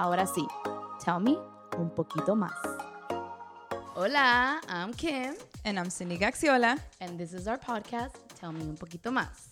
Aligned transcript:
Ahora 0.00 0.28
sí, 0.28 0.46
tell 1.04 1.18
me 1.20 1.36
un 1.76 1.90
poquito 1.90 2.36
más. 2.36 2.52
Hola, 3.96 4.60
I'm 4.68 4.92
Kim. 4.94 5.34
And 5.64 5.76
I'm 5.76 5.90
Cindy 5.90 6.16
Gaxiola. 6.16 6.78
And 7.00 7.18
this 7.18 7.32
is 7.32 7.48
our 7.48 7.58
podcast, 7.58 8.14
Tell 8.38 8.52
Me 8.52 8.62
Un 8.62 8.76
Poquito 8.76 9.10
Más. 9.10 9.48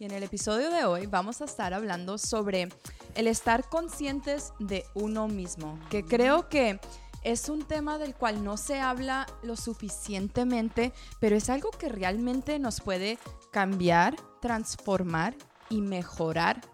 Y 0.00 0.06
en 0.06 0.10
el 0.10 0.24
episodio 0.24 0.72
de 0.72 0.84
hoy 0.84 1.06
vamos 1.06 1.40
a 1.42 1.44
estar 1.44 1.72
hablando 1.72 2.18
sobre 2.18 2.70
el 3.14 3.28
estar 3.28 3.68
conscientes 3.68 4.52
de 4.58 4.84
uno 4.94 5.28
mismo, 5.28 5.78
que 5.90 6.04
creo 6.04 6.48
que 6.48 6.80
es 7.22 7.48
un 7.48 7.62
tema 7.62 7.96
del 7.96 8.16
cual 8.16 8.42
no 8.42 8.56
se 8.56 8.80
habla 8.80 9.28
lo 9.44 9.54
suficientemente, 9.54 10.92
pero 11.20 11.36
es 11.36 11.48
algo 11.48 11.70
que 11.70 11.88
realmente 11.88 12.58
nos 12.58 12.80
puede 12.80 13.16
cambiar, 13.52 14.16
transformar 14.40 15.36
y 15.70 15.82
mejorar 15.82 16.73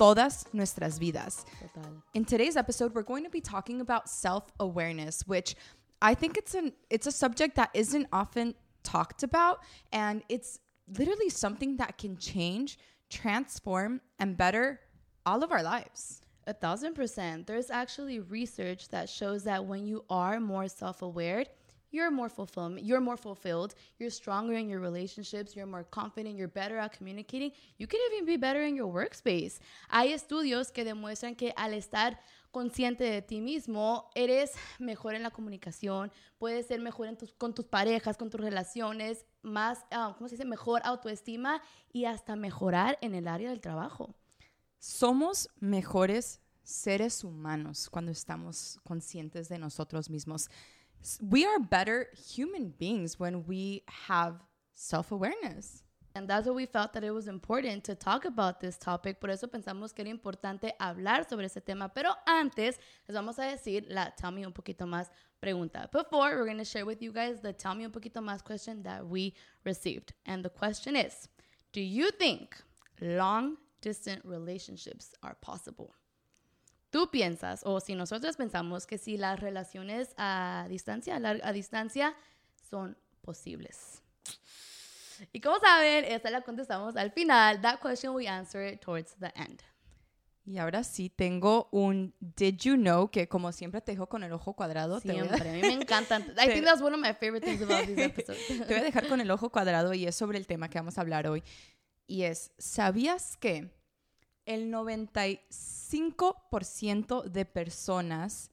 todas 0.00 0.46
nuestras 0.54 0.98
vidas. 0.98 1.44
Total. 1.60 1.92
In 2.14 2.24
today's 2.24 2.56
episode, 2.56 2.94
we're 2.94 3.02
going 3.02 3.22
to 3.24 3.28
be 3.30 3.42
talking 3.42 3.82
about 3.82 4.08
self-awareness, 4.08 5.26
which 5.26 5.54
I 6.00 6.14
think 6.14 6.38
it's 6.38 6.54
an 6.54 6.72
it's 6.88 7.06
a 7.06 7.12
subject 7.12 7.56
that 7.56 7.68
isn't 7.74 8.06
often 8.10 8.54
talked 8.82 9.22
about 9.22 9.58
and 9.92 10.22
it's 10.30 10.58
literally 10.98 11.28
something 11.28 11.76
that 11.76 11.98
can 11.98 12.16
change, 12.16 12.78
transform 13.10 14.00
and 14.18 14.38
better 14.38 14.80
all 15.26 15.44
of 15.44 15.52
our 15.52 15.62
lives. 15.62 16.22
A 16.46 16.54
thousand 16.54 16.94
percent. 16.94 17.46
There's 17.46 17.70
actually 17.70 18.20
research 18.20 18.88
that 18.88 19.10
shows 19.10 19.44
that 19.44 19.66
when 19.66 19.86
you 19.86 20.02
are 20.08 20.40
more 20.40 20.66
self-aware, 20.66 21.44
you're 21.90 22.10
more 22.10 22.28
fulfilled. 22.28 22.78
You're 22.80 23.00
more 23.00 23.16
fulfilled. 23.16 23.74
You're 23.98 24.10
stronger 24.10 24.54
in 24.54 24.68
your 24.68 24.80
relationships. 24.80 25.54
You're 25.54 25.66
more 25.66 25.84
confident. 25.84 26.36
You're 26.36 26.48
better 26.48 26.78
at 26.78 26.92
communicating. 26.96 27.52
You 27.78 27.86
can 27.86 28.00
even 28.12 28.26
be 28.26 28.36
better 28.36 28.62
in 28.62 28.76
your 28.76 28.86
workspace. 28.86 29.60
Hay 29.88 30.12
estudios 30.12 30.70
que 30.72 30.84
demuestran 30.84 31.36
que 31.36 31.52
al 31.56 31.74
estar 31.74 32.18
consciente 32.50 33.04
de 33.04 33.22
ti 33.22 33.40
mismo, 33.40 34.10
eres 34.14 34.52
mejor 34.78 35.14
en 35.14 35.22
la 35.22 35.30
comunicación, 35.30 36.10
puedes 36.38 36.66
ser 36.66 36.80
mejor 36.80 37.06
en 37.08 37.16
tus, 37.16 37.32
con 37.34 37.54
tus 37.54 37.66
parejas, 37.66 38.16
con 38.16 38.30
tus 38.30 38.40
relaciones, 38.40 39.24
más, 39.42 39.84
uh, 39.92 40.14
¿cómo 40.14 40.28
se 40.28 40.34
dice? 40.34 40.44
Mejor 40.44 40.82
autoestima 40.84 41.62
y 41.92 42.06
hasta 42.06 42.36
mejorar 42.36 42.98
en 43.00 43.14
el 43.14 43.28
área 43.28 43.50
del 43.50 43.60
trabajo. 43.60 44.14
Somos 44.78 45.48
mejores 45.60 46.40
seres 46.62 47.24
humanos 47.24 47.88
cuando 47.90 48.10
estamos 48.10 48.80
conscientes 48.84 49.48
de 49.48 49.58
nosotros 49.58 50.10
mismos. 50.10 50.48
We 51.20 51.46
are 51.46 51.58
better 51.58 52.08
human 52.14 52.74
beings 52.78 53.18
when 53.18 53.46
we 53.46 53.84
have 54.06 54.34
self-awareness. 54.74 55.82
And 56.14 56.26
that's 56.28 56.46
why 56.46 56.52
we 56.52 56.66
felt 56.66 56.92
that 56.94 57.04
it 57.04 57.12
was 57.12 57.28
important 57.28 57.84
to 57.84 57.94
talk 57.94 58.24
about 58.24 58.60
this 58.60 58.76
topic. 58.76 59.20
Por 59.20 59.30
eso 59.30 59.46
pensamos 59.46 59.94
que 59.94 60.02
era 60.04 60.10
importante 60.10 60.72
hablar 60.80 61.28
sobre 61.28 61.44
ese 61.44 61.60
tema. 61.64 61.88
Pero 61.94 62.10
antes, 62.26 62.78
les 63.08 63.14
vamos 63.14 63.38
a 63.38 63.42
decir 63.42 63.86
la 63.88 64.10
Tell 64.16 64.32
Me 64.32 64.44
Un 64.44 64.52
Poquito 64.52 64.86
Más 64.86 65.08
pregunta. 65.40 65.88
Before, 65.92 66.36
we're 66.36 66.46
going 66.46 66.58
to 66.58 66.64
share 66.64 66.84
with 66.84 67.00
you 67.00 67.12
guys 67.12 67.40
the 67.40 67.52
Tell 67.52 67.76
Me 67.76 67.84
Un 67.84 67.92
Poquito 67.92 68.20
Más 68.20 68.42
question 68.42 68.82
that 68.82 69.06
we 69.06 69.34
received. 69.64 70.12
And 70.26 70.44
the 70.44 70.50
question 70.50 70.96
is, 70.96 71.28
do 71.72 71.80
you 71.80 72.10
think 72.10 72.56
long 73.00 73.56
distant 73.80 74.24
relationships 74.24 75.14
are 75.22 75.36
possible? 75.40 75.94
Tú 76.90 77.10
piensas, 77.10 77.62
o 77.64 77.80
si 77.80 77.94
nosotros 77.94 78.36
pensamos 78.36 78.86
que 78.86 78.98
si 78.98 79.16
las 79.16 79.38
relaciones 79.38 80.12
a 80.16 80.66
distancia, 80.68 81.16
a, 81.16 81.20
larga, 81.20 81.48
a 81.48 81.52
distancia, 81.52 82.16
son 82.68 82.96
posibles. 83.22 84.02
Y 85.32 85.40
como 85.40 85.58
saben, 85.58 86.04
esta 86.04 86.30
la 86.30 86.40
contestamos 86.40 86.96
al 86.96 87.12
final. 87.12 87.60
That 87.60 87.80
question 87.80 88.14
we 88.14 88.26
answer 88.26 88.66
it 88.66 88.80
towards 88.80 89.14
the 89.18 89.32
end. 89.36 89.60
Y 90.44 90.58
ahora 90.58 90.82
sí 90.82 91.10
tengo 91.10 91.68
un 91.70 92.14
Did 92.18 92.56
you 92.56 92.74
know 92.74 93.08
que 93.10 93.28
como 93.28 93.52
siempre 93.52 93.80
te 93.80 93.92
dejo 93.92 94.08
con 94.08 94.24
el 94.24 94.32
ojo 94.32 94.54
cuadrado. 94.54 94.98
Siempre, 94.98 95.48
a... 95.48 95.52
a 95.52 95.54
mí 95.54 95.60
me 95.60 95.72
encantan. 95.80 96.22
I 96.36 96.48
think 96.48 96.64
that's 96.64 96.82
one 96.82 96.94
of 96.94 97.00
my 97.00 97.12
favorite 97.12 97.46
things 97.46 97.62
about 97.62 97.86
these 97.86 98.02
episodes. 98.02 98.40
te 98.48 98.64
voy 98.64 98.78
a 98.78 98.82
dejar 98.82 99.06
con 99.06 99.20
el 99.20 99.30
ojo 99.30 99.50
cuadrado 99.50 99.94
y 99.94 100.06
es 100.06 100.16
sobre 100.16 100.38
el 100.38 100.46
tema 100.46 100.68
que 100.68 100.78
vamos 100.78 100.98
a 100.98 101.02
hablar 101.02 101.26
hoy. 101.28 101.44
Y 102.06 102.22
es, 102.22 102.52
¿sabías 102.58 103.36
que 103.36 103.70
el 104.54 104.72
95% 104.72 107.24
de 107.24 107.44
personas 107.44 108.50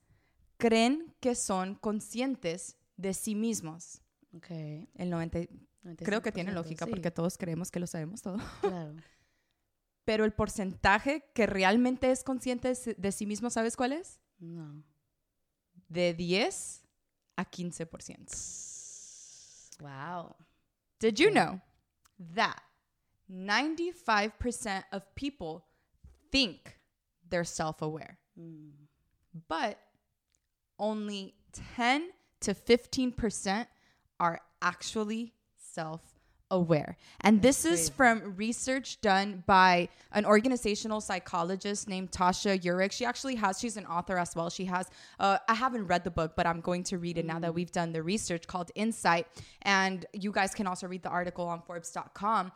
creen 0.56 1.14
que 1.20 1.34
son 1.34 1.74
conscientes 1.74 2.76
de 2.96 3.14
sí 3.14 3.34
mismos? 3.34 4.02
Okay. 4.36 4.88
El 4.94 5.10
90 5.10 5.40
Creo 5.96 6.22
que 6.22 6.32
tiene 6.32 6.52
lógica 6.52 6.84
sí. 6.84 6.90
porque 6.90 7.10
todos 7.10 7.38
creemos 7.38 7.70
que 7.70 7.80
lo 7.80 7.86
sabemos 7.86 8.20
todo. 8.22 8.38
Claro. 8.60 8.94
Pero 10.04 10.24
el 10.24 10.32
porcentaje 10.32 11.24
que 11.34 11.46
realmente 11.46 12.10
es 12.10 12.24
consciente 12.24 12.72
de 12.96 13.12
sí 13.12 13.26
mismo, 13.26 13.50
¿sabes 13.50 13.76
cuál 13.76 13.92
es? 13.92 14.18
No. 14.38 14.82
De 15.88 16.14
10 16.14 16.82
a 17.36 17.44
15%. 17.44 19.80
Wow. 19.80 20.34
Did 20.98 21.16
you 21.16 21.30
know 21.30 21.60
that 22.34 22.56
95% 23.28 24.84
of 24.92 25.02
people 25.14 25.67
think 26.30 26.78
they're 27.28 27.44
self-aware? 27.44 28.18
Mm. 28.38 28.70
But 29.48 29.78
only 30.78 31.34
10 31.76 32.10
to 32.40 32.54
15% 32.54 33.66
are 34.20 34.40
actually 34.62 35.32
self 35.56 36.00
aware. 36.50 36.96
And 37.20 37.42
That's 37.42 37.62
this 37.62 37.80
is 37.80 37.88
from 37.90 38.34
research 38.36 39.00
done 39.00 39.42
by 39.46 39.88
an 40.12 40.24
organizational 40.24 41.00
psychologist 41.00 41.88
named 41.88 42.10
Tasha 42.10 42.60
Urich. 42.60 42.92
She 42.92 43.04
actually 43.04 43.34
has, 43.36 43.60
she's 43.60 43.76
an 43.76 43.86
author 43.86 44.18
as 44.18 44.34
well. 44.34 44.48
She 44.50 44.64
has, 44.64 44.88
uh, 45.20 45.38
I 45.48 45.54
haven't 45.54 45.86
read 45.86 46.04
the 46.04 46.10
book, 46.10 46.32
but 46.36 46.46
I'm 46.46 46.60
going 46.60 46.84
to 46.84 46.98
read 46.98 47.18
it 47.18 47.24
mm. 47.24 47.28
now 47.28 47.38
that 47.40 47.54
we've 47.54 47.72
done 47.72 47.92
the 47.92 48.02
research 48.02 48.46
called 48.46 48.70
Insight. 48.74 49.26
And 49.62 50.06
you 50.12 50.32
guys 50.32 50.54
can 50.54 50.66
also 50.66 50.86
read 50.86 51.02
the 51.02 51.10
article 51.10 51.46
on 51.46 51.60
Forbes.com. 51.62 52.52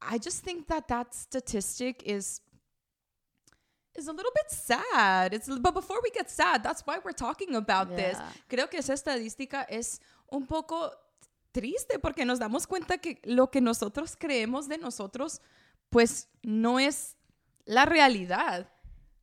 I 0.00 0.18
just 0.18 0.44
think 0.44 0.68
that 0.68 0.86
that 0.88 1.14
statistic 1.14 2.04
is 2.06 2.40
is 3.98 4.08
a 4.08 4.12
little 4.12 4.32
bit 4.34 4.50
sad. 4.50 5.34
It's 5.34 5.48
but 5.48 5.74
before 5.74 5.98
we 6.02 6.10
get 6.10 6.30
sad, 6.30 6.62
that's 6.62 6.82
why 6.86 6.98
we're 7.04 7.12
talking 7.12 7.54
about 7.56 7.88
Yeah. 7.90 7.96
this. 7.96 8.18
Creo 8.48 8.68
que 8.70 8.78
esa 8.78 8.94
estadística 8.94 9.66
es 9.68 10.00
un 10.30 10.46
poco 10.46 10.90
triste 11.52 11.98
porque 11.98 12.24
nos 12.24 12.38
damos 12.38 12.66
cuenta 12.66 12.98
que 12.98 13.20
lo 13.24 13.50
que 13.50 13.60
nosotros 13.60 14.16
creemos 14.16 14.68
de 14.68 14.78
nosotros 14.78 15.40
pues 15.90 16.28
no 16.42 16.78
es 16.78 17.16
la 17.64 17.84
realidad. 17.86 18.68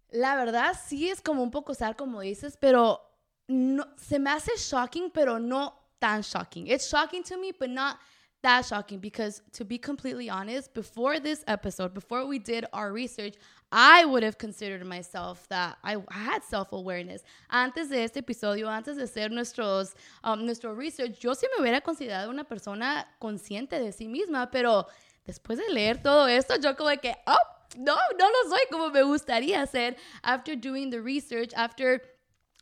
La 0.10 0.36
verdad 0.36 0.76
sí 0.88 1.10
es 1.10 1.22
como 1.22 1.44
un 1.44 1.52
poco 1.52 1.74
sad 1.74 1.96
como 1.96 2.22
dices, 2.22 2.58
pero 2.60 3.00
no, 3.48 3.86
se 3.98 4.18
me 4.20 4.32
hace 4.32 4.52
shocking, 4.58 5.12
pero 5.12 5.40
no 5.40 5.74
tan 6.00 6.22
shocking. 6.22 6.68
It's 6.68 6.90
shocking 6.90 7.24
to 7.24 7.38
me, 7.38 7.52
but 7.52 7.70
not 7.70 7.98
that 8.42 8.66
shocking 8.66 9.00
because 9.00 9.42
to 9.52 9.64
be 9.66 9.78
completely 9.80 10.30
honest, 10.30 10.74
before 10.74 11.20
this 11.20 11.44
episode, 11.48 11.94
before 11.94 12.26
we 12.26 12.40
did 12.40 12.66
our 12.74 12.92
research, 12.92 13.36
I 13.72 14.06
would 14.06 14.24
have 14.24 14.38
considered 14.38 14.86
myself 14.86 15.48
that 15.50 15.78
I 15.84 15.98
had 16.10 16.44
self-awareness. 16.44 17.24
Antes 17.50 17.90
de 17.90 18.04
este 18.04 18.18
episodio, 18.18 18.70
antes 18.70 18.96
de 18.96 19.04
hacer 19.04 19.32
nuestros, 19.32 19.96
um, 20.24 20.46
nuestro 20.46 20.74
research, 20.74 21.20
yo 21.20 21.34
sí 21.34 21.46
me 21.56 21.64
hubiera 21.64 21.82
considerado 21.82 22.30
una 22.30 22.44
persona 22.44 23.06
consciente 23.20 23.72
de 23.72 23.92
sí 23.92 24.08
misma, 24.08 24.50
pero 24.52 24.88
después 25.28 25.58
de 25.58 25.74
leer 25.74 26.02
todo 26.02 26.28
esto, 26.28 26.56
yo 26.58 26.76
como 26.76 26.96
que, 27.02 27.16
oh, 27.28 27.38
no, 27.78 27.96
no 28.18 28.30
lo 28.30 28.50
soy 28.50 28.62
como 28.72 28.90
me 28.90 29.02
gustaría 29.04 29.68
ser. 29.68 29.98
After 30.24 30.56
doing 30.56 30.90
the 30.90 31.02
research, 31.02 31.52
after 31.56 32.02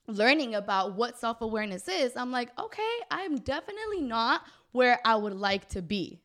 learning 0.08 0.56
about 0.56 0.96
what 0.96 1.20
self-awareness 1.20 1.88
is, 1.88 2.16
I'm 2.16 2.32
like, 2.32 2.52
okay, 2.58 2.82
I'm 3.12 3.38
definitely 3.38 4.02
not 4.02 4.42
where 4.72 5.00
I 5.06 5.16
would 5.16 5.36
like 5.36 5.70
to 5.70 5.82
be. 5.82 6.22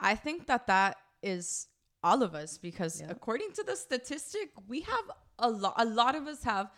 I 0.00 0.14
think 0.14 0.46
that 0.46 0.66
that 0.66 0.96
is 1.22 1.68
all 2.02 2.22
of 2.22 2.34
us 2.34 2.58
because 2.60 3.00
Yeah. 3.00 3.10
according 3.10 3.52
to 3.54 3.62
the 3.64 3.74
statistic, 3.76 4.52
we 4.68 4.82
have 4.82 5.10
a 5.38 5.48
lot 5.48 5.74
a 5.76 5.84
lot 5.84 6.14
of 6.14 6.26
us 6.26 6.44
have 6.44 6.70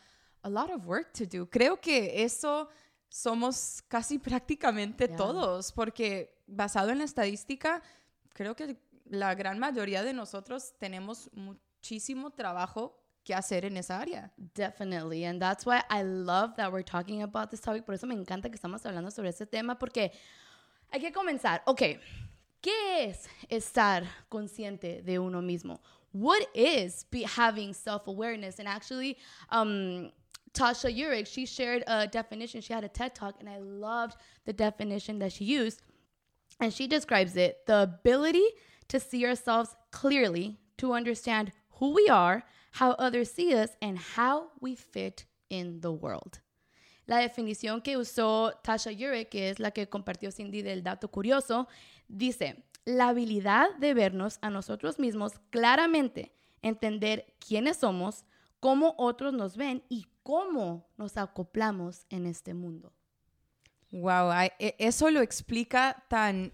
a 0.45 0.49
lot 0.51 0.71
of 0.71 0.87
work 0.87 1.13
to 1.13 1.27
do. 1.27 1.47
Creo 1.47 1.81
que 1.81 2.23
eso 2.25 2.69
somos 3.11 3.83
casi 3.89 4.19
prácticamente 4.19 5.07
Yeah. 5.09 5.17
todos 5.17 5.73
porque 5.73 6.31
basado 6.47 6.91
en 6.91 6.99
la 6.99 7.05
estadística, 7.05 7.83
creo 8.35 8.55
que 8.55 8.77
la 9.07 9.35
gran 9.35 9.59
mayoría 9.59 10.03
de 10.03 10.13
nosotros 10.13 10.73
tenemos 10.79 11.29
muchísimo 11.35 12.31
trabajo 12.31 12.97
que 13.25 13.35
hacer 13.35 13.65
en 13.67 13.77
esa 13.77 14.01
área. 14.01 14.33
Definitely. 14.55 15.25
And 15.27 15.41
that's 15.41 15.67
why 15.67 15.83
I 15.91 16.03
love 16.03 16.55
that 16.57 16.73
we're 16.73 16.85
talking 16.85 17.23
about 17.23 17.51
this 17.51 17.61
topic. 17.61 17.85
Por 17.85 17.95
eso 17.95 18.07
me 18.07 18.15
encanta 18.15 18.49
que 18.49 18.55
estamos 18.57 18.85
hablando 18.87 19.11
sobre 19.11 19.29
este 19.29 19.47
tema 19.47 19.79
porque 19.79 20.13
hay 20.91 21.01
que 21.01 21.13
comenzar. 21.13 21.63
Ok, 21.67 21.83
¿qué 22.63 23.09
es 23.09 23.29
estar 23.51 24.05
consciente 24.31 25.05
de 25.05 25.19
uno 25.19 25.41
mismo? 25.41 25.81
What 26.13 26.47
is 26.55 27.05
be 27.11 27.23
having 27.23 27.73
self-awareness? 27.73 28.59
And 28.59 28.69
actually, 28.69 29.17
um, 29.51 30.11
Tasha 30.53 30.93
Urich, 30.93 31.29
she 31.29 31.47
shared 31.47 31.85
a 31.87 32.09
definition. 32.09 32.61
She 32.61 32.73
had 32.73 32.85
a 32.85 32.89
TED 32.89 33.15
Talk, 33.15 33.37
and 33.39 33.49
I 33.49 33.59
loved 33.59 34.17
the 34.45 34.53
definition 34.53 35.21
that 35.21 35.33
she 35.33 35.45
used. 35.45 35.83
And 36.59 36.75
she 36.75 36.87
describes 36.87 37.37
it 37.37 37.67
the 37.67 37.83
ability 37.83 38.47
to 38.89 38.99
see 38.99 39.25
ourselves 39.25 39.77
clearly, 39.93 40.59
to 40.79 40.93
understand 40.93 41.53
who 41.79 41.95
we 41.95 42.09
are 42.09 42.43
how 42.73 42.93
others 42.93 43.31
see 43.31 43.55
us, 43.55 43.71
and 43.83 43.99
how 43.99 44.49
we 44.61 44.75
fit 44.75 45.25
in 45.49 45.81
the 45.81 45.93
world. 45.93 46.41
La 47.11 47.19
definición 47.19 47.83
que 47.83 47.97
usó 47.97 48.53
Tasha 48.63 48.93
Urek, 48.93 49.31
que 49.31 49.51
es 49.51 49.59
la 49.59 49.73
que 49.73 49.89
compartió 49.89 50.31
Cindy 50.31 50.63
del 50.63 50.85
dato 50.85 51.11
curioso, 51.11 51.67
dice, 52.07 52.63
la 52.85 53.09
habilidad 53.09 53.75
de 53.81 53.95
vernos 53.95 54.39
a 54.43 54.49
nosotros 54.49 55.01
mismos 55.01 55.41
claramente, 55.51 56.33
entender 56.63 57.35
quiénes 57.45 57.79
somos, 57.79 58.27
cómo 58.61 58.95
otros 58.97 59.33
nos 59.33 59.57
ven 59.57 59.83
y 59.89 60.07
cómo 60.23 60.89
nos 60.97 61.17
acoplamos 61.17 62.07
en 62.11 62.27
este 62.27 62.55
mundo. 62.55 62.93
Wow, 63.91 64.31
e, 64.61 64.77
eso 64.79 65.11
lo 65.11 65.21
explica 65.21 66.05
tan, 66.09 66.53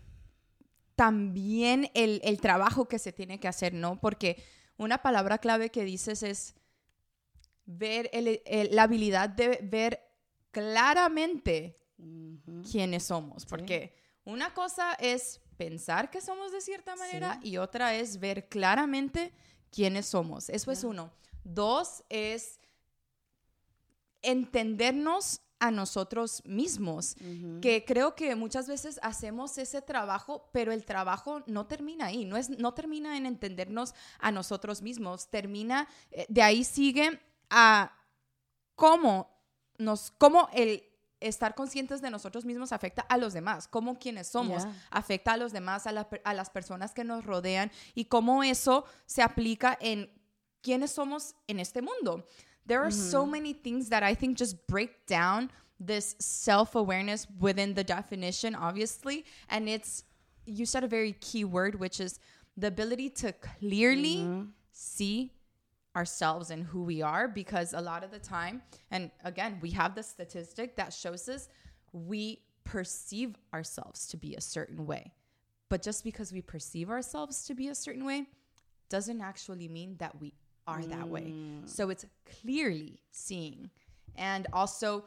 tan 0.94 1.34
bien 1.34 1.90
el, 1.92 2.22
el, 2.24 2.40
trabajo 2.40 2.88
que 2.88 2.98
se 2.98 3.12
tiene 3.12 3.38
que 3.38 3.48
hacer, 3.48 3.74
¿no? 3.74 4.00
Porque 4.00 4.42
una 4.78 5.02
palabra 5.02 5.36
clave 5.36 5.68
que 5.68 5.84
dices 5.84 6.22
es 6.22 6.54
ver 7.66 8.10
la 8.70 8.84
habilidad 8.84 9.28
de 9.28 9.58
ver 9.62 10.05
claramente 10.56 11.76
quiénes 12.70 13.02
somos. 13.02 13.44
Porque 13.44 13.94
una 14.24 14.54
cosa 14.54 14.94
es 14.94 15.42
pensar 15.58 16.10
que 16.10 16.22
somos 16.22 16.50
de 16.50 16.62
cierta 16.62 16.96
manera 16.96 17.38
y 17.42 17.58
otra 17.58 17.94
es 17.94 18.18
ver 18.18 18.48
claramente 18.48 19.34
quiénes 19.70 20.06
somos. 20.06 20.48
Eso 20.48 20.72
es 20.72 20.82
uno. 20.82 21.12
Dos 21.44 22.04
es 22.08 22.58
entendernos 24.22 25.42
a 25.58 25.70
nosotros 25.70 26.42
mismos, 26.46 27.16
que 27.60 27.84
creo 27.86 28.14
que 28.14 28.34
muchas 28.34 28.66
veces 28.66 28.98
hacemos 29.02 29.58
ese 29.58 29.82
trabajo, 29.82 30.48
pero 30.52 30.72
el 30.72 30.84
trabajo 30.84 31.42
no 31.46 31.66
termina 31.66 32.06
ahí, 32.06 32.24
no, 32.24 32.36
es, 32.36 32.50
no 32.50 32.72
termina 32.72 33.16
en 33.16 33.24
entendernos 33.24 33.94
a 34.18 34.32
nosotros 34.32 34.82
mismos, 34.82 35.28
termina, 35.28 35.88
eh, 36.10 36.26
de 36.28 36.42
ahí 36.42 36.62
sigue 36.62 37.20
a 37.48 37.92
cómo 38.74 39.35
nos, 39.78 40.10
cómo 40.18 40.48
el 40.52 40.82
estar 41.20 41.54
conscientes 41.54 42.00
de 42.02 42.10
nosotros 42.10 42.44
mismos 42.44 42.72
afecta 42.72 43.02
a 43.02 43.16
los 43.16 43.32
demás, 43.32 43.68
cómo 43.68 43.98
quienes 43.98 44.28
somos 44.28 44.64
afecta 44.90 45.32
a 45.32 45.36
los 45.36 45.52
demás, 45.52 45.86
a, 45.86 46.06
a, 46.24 46.34
las 46.34 46.50
personas 46.50 46.92
que 46.92 47.04
nos 47.04 47.24
rodean 47.24 47.70
y 47.94 48.06
cómo 48.06 48.42
eso 48.42 48.84
se 49.06 49.22
aplica 49.22 49.78
en 49.80 50.10
quiénes 50.62 50.90
somos 50.90 51.34
en 51.46 51.60
este 51.60 51.80
mundo. 51.80 52.24
There 52.66 52.80
are 52.80 52.90
so 52.90 53.24
many 53.24 53.54
things 53.54 53.88
that 53.90 54.02
I 54.02 54.14
think 54.14 54.36
just 54.36 54.66
break 54.66 55.06
down 55.06 55.50
this 55.78 56.16
self 56.18 56.74
awareness 56.74 57.26
within 57.38 57.74
the 57.74 57.84
definition, 57.84 58.54
obviously. 58.56 59.24
And 59.48 59.68
it's, 59.68 60.04
you 60.44 60.66
said 60.66 60.82
a 60.82 60.88
very 60.88 61.12
key 61.12 61.44
word, 61.44 61.78
which 61.78 62.00
is 62.00 62.18
the 62.56 62.66
ability 62.66 63.10
to 63.10 63.32
clearly 63.32 64.26
see 64.72 65.32
ourselves 65.96 66.50
and 66.50 66.62
who 66.62 66.82
we 66.82 67.00
are 67.00 67.26
because 67.26 67.72
a 67.72 67.80
lot 67.80 68.04
of 68.04 68.10
the 68.10 68.18
time 68.18 68.60
and 68.90 69.10
again 69.24 69.58
we 69.62 69.70
have 69.70 69.94
the 69.94 70.02
statistic 70.02 70.76
that 70.76 70.92
shows 70.92 71.26
us 71.28 71.48
we 71.92 72.42
perceive 72.64 73.34
ourselves 73.54 74.06
to 74.06 74.16
be 74.16 74.34
a 74.34 74.40
certain 74.40 74.86
way 74.86 75.10
but 75.70 75.82
just 75.82 76.04
because 76.04 76.32
we 76.32 76.42
perceive 76.42 76.90
ourselves 76.90 77.46
to 77.46 77.54
be 77.54 77.68
a 77.68 77.74
certain 77.74 78.04
way 78.04 78.26
doesn't 78.90 79.22
actually 79.22 79.68
mean 79.68 79.96
that 79.98 80.20
we 80.20 80.34
are 80.66 80.80
mm. 80.80 80.90
that 80.90 81.08
way 81.08 81.32
mm. 81.32 81.66
so 81.66 81.88
it's 81.88 82.04
clearly 82.40 83.00
seeing 83.10 83.70
and 84.16 84.46
also 84.52 85.04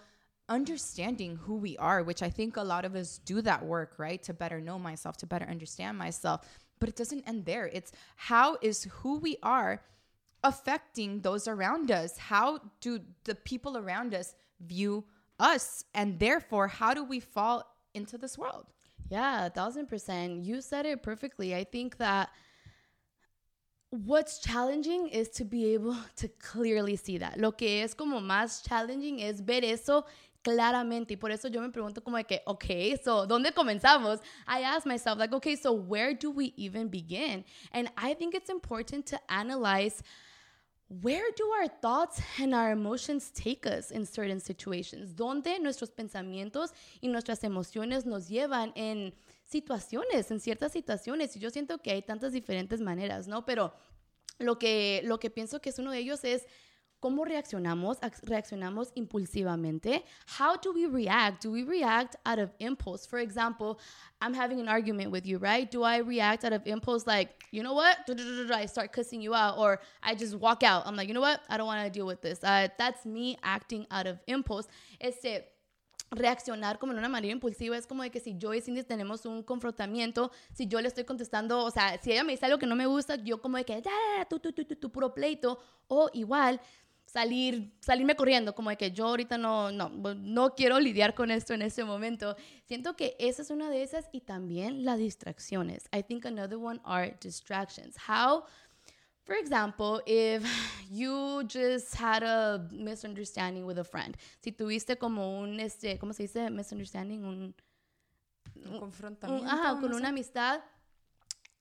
understanding 0.47 1.35
who 1.35 1.55
we 1.55 1.77
are 1.77 2.01
which 2.01 2.23
i 2.23 2.29
think 2.29 2.57
a 2.57 2.63
lot 2.63 2.83
of 2.83 2.95
us 2.95 3.19
do 3.25 3.43
that 3.43 3.63
work 3.63 3.93
right 3.99 4.23
to 4.23 4.33
better 4.33 4.59
know 4.59 4.79
myself 4.79 5.15
to 5.17 5.27
better 5.27 5.45
understand 5.45 5.95
myself 5.95 6.41
but 6.79 6.89
it 6.89 6.95
doesn't 6.95 7.27
end 7.27 7.45
there 7.45 7.67
it's 7.67 7.91
how 8.15 8.57
is 8.63 8.85
who 8.85 9.19
we 9.19 9.37
are 9.43 9.79
affecting 10.43 11.21
those 11.21 11.47
around 11.47 11.91
us? 11.91 12.17
How 12.17 12.59
do 12.81 12.99
the 13.23 13.35
people 13.35 13.77
around 13.77 14.13
us 14.13 14.35
view 14.59 15.05
us? 15.39 15.83
And 15.93 16.19
therefore, 16.19 16.67
how 16.67 16.93
do 16.93 17.03
we 17.03 17.19
fall 17.19 17.63
into 17.93 18.17
this 18.17 18.37
world? 18.37 18.65
Yeah, 19.09 19.47
a 19.47 19.49
thousand 19.49 19.87
percent. 19.87 20.45
You 20.45 20.61
said 20.61 20.85
it 20.85 21.01
perfectly. 21.01 21.55
I 21.55 21.63
think 21.63 21.97
that 21.97 22.29
what's 23.89 24.39
challenging 24.39 25.07
is 25.07 25.29
to 25.29 25.45
be 25.45 25.73
able 25.73 25.95
to 26.17 26.27
clearly 26.39 26.95
see 26.95 27.17
that. 27.17 27.39
Lo 27.39 27.51
que 27.51 27.83
es 27.83 27.93
como 27.93 28.19
más 28.19 28.63
challenging 28.67 29.19
es 29.19 29.41
ver 29.41 29.63
eso 29.63 30.05
claramente. 30.43 31.11
Y 31.11 31.17
por 31.17 31.31
eso 31.31 31.49
yo 31.49 31.61
me 31.61 31.69
pregunto 31.69 32.03
como 32.03 32.17
de 32.17 32.23
que, 32.23 32.41
okay, 32.45 32.95
so, 32.97 33.25
¿dónde 33.25 33.51
comenzamos? 33.51 34.19
I 34.47 34.61
ask 34.61 34.85
myself, 34.85 35.17
like, 35.17 35.33
okay, 35.33 35.55
so 35.55 35.73
where 35.73 36.13
do 36.13 36.31
we 36.31 36.53
even 36.55 36.87
begin? 36.87 37.43
And 37.71 37.89
I 37.97 38.13
think 38.13 38.35
it's 38.35 38.49
important 38.49 39.05
to 39.07 39.19
analyze 39.29 40.01
where 40.89 41.25
do 41.37 41.47
our 41.61 41.67
thoughts 41.67 42.19
and 42.39 42.53
our 42.53 42.71
emotions 42.71 43.31
take 43.31 43.65
us 43.67 43.91
in 43.91 44.05
certain 44.05 44.39
situations? 44.39 45.15
¿Dónde 45.15 45.59
nuestros 45.59 45.91
pensamientos 45.91 46.73
y 46.99 47.07
nuestras 47.07 47.43
emociones 47.43 48.05
nos 48.05 48.27
llevan 48.27 48.71
en 48.75 49.13
situaciones, 49.45 50.31
en 50.31 50.39
ciertas 50.39 50.71
situaciones? 50.71 51.35
Y 51.35 51.39
yo 51.39 51.51
siento 51.51 51.77
que 51.77 51.91
hay 51.91 52.01
tantas 52.01 52.33
diferentes 52.33 52.81
maneras, 52.81 53.27
¿no? 53.27 53.45
Pero 53.45 53.71
lo 54.39 54.57
que, 54.57 55.01
lo 55.03 55.19
que 55.19 55.29
pienso 55.29 55.61
que 55.61 55.69
es 55.69 55.77
uno 55.77 55.91
de 55.91 55.99
ellos 55.99 56.23
es 56.23 56.47
¿Cómo 56.99 57.23
reaccionamos? 57.23 57.97
¿Reaccionamos 58.23 58.91
impulsivamente? 58.95 60.03
How 60.37 60.57
do 60.61 60.73
we 60.73 60.85
react? 60.85 61.43
Do 61.43 61.51
we 61.51 61.63
react 61.63 62.17
out 62.25 62.39
of 62.39 62.49
impulse? 62.59 63.05
For 63.07 63.19
example, 63.19 63.79
I'm 64.21 64.33
having 64.33 64.59
an 64.59 64.67
argument 64.67 65.11
with 65.11 65.25
you, 65.25 65.37
right? 65.37 65.71
Do 65.71 65.83
I 65.83 65.99
react 65.99 66.43
out 66.43 66.51
of 66.51 66.67
impulse 66.67 67.07
like, 67.07 67.29
you 67.51 67.63
know 67.63 67.73
what? 67.73 67.97
I 68.51 68.65
start 68.65 68.91
cussing 68.91 69.21
you 69.21 69.33
out 69.33 69.57
or 69.57 69.79
I 70.03 70.13
just 70.13 70.35
walk 70.35 70.61
out. 70.61 70.85
I'm 70.85 70.97
like, 70.97 71.07
you 71.07 71.13
know 71.13 71.21
what? 71.21 71.39
I 71.49 71.55
don't 71.55 71.67
want 71.67 71.85
to 71.85 71.89
deal 71.89 72.05
with 72.05 72.21
this. 72.21 72.43
Uh, 72.43 72.67
that's 72.77 73.05
me 73.05 73.37
acting 73.43 73.87
out 73.91 74.05
of 74.05 74.19
impulse. 74.27 74.67
Este, 74.99 75.45
reaccionar 76.11 76.79
como 76.79 76.91
en 76.91 76.99
una 76.99 77.09
manera 77.09 77.31
impulsiva 77.31 77.77
es 77.77 77.85
como 77.85 78.03
de 78.03 78.09
que 78.09 78.19
si 78.19 78.37
yo 78.37 78.53
y 78.53 78.61
Cindy 78.61 78.83
tenemos 78.83 79.25
un 79.25 79.43
confrontamiento, 79.43 80.31
si 80.53 80.67
yo 80.67 80.81
le 80.81 80.87
estoy 80.87 81.05
contestando, 81.05 81.63
o 81.63 81.71
sea, 81.71 81.99
si 82.01 82.11
ella 82.11 82.23
me 82.23 82.33
dice 82.33 82.45
algo 82.45 82.57
que 82.57 82.65
no 82.65 82.75
me 82.75 82.87
gusta, 82.87 83.15
yo 83.15 83.41
como 83.41 83.57
de 83.57 83.65
que, 83.65 83.81
ya, 83.81 84.27
puro 84.91 85.13
pleito, 85.13 85.59
o 85.87 86.09
igual, 86.13 86.59
salir, 87.11 87.71
salirme 87.79 88.15
corriendo, 88.15 88.53
como 88.53 88.69
de 88.69 88.77
que 88.77 88.91
yo 88.91 89.07
ahorita 89.07 89.37
no, 89.37 89.71
no, 89.71 89.89
no 89.89 90.55
quiero 90.55 90.79
lidiar 90.79 91.15
con 91.15 91.31
esto 91.31 91.53
en 91.53 91.61
este 91.61 91.83
momento. 91.83 92.35
Siento 92.65 92.95
que 92.95 93.15
esa 93.19 93.41
es 93.41 93.49
una 93.49 93.69
de 93.69 93.81
esas 93.81 94.07
y 94.11 94.21
también 94.21 94.85
las 94.85 94.99
distracciones. 94.99 95.89
I 95.91 96.03
think 96.03 96.25
another 96.25 96.57
one 96.57 96.79
are 96.83 97.17
distractions. 97.19 97.95
How, 98.07 98.43
for 99.23 99.35
example, 99.35 100.01
if 100.05 100.43
you 100.91 101.43
just 101.43 101.95
had 101.95 102.23
a 102.23 102.67
misunderstanding 102.71 103.65
with 103.65 103.79
a 103.79 103.83
friend, 103.83 104.15
si 104.41 104.51
tuviste 104.51 104.97
como 104.97 105.39
un, 105.39 105.59
este, 105.59 105.97
¿cómo 105.97 106.13
se 106.13 106.23
dice? 106.23 106.49
Misunderstanding, 106.49 107.23
un... 107.23 107.55
Un 108.65 108.79
confrontamiento. 108.79 109.49
ajá, 109.49 109.79
con 109.79 109.93
una 109.93 110.09
amistad. 110.09 110.59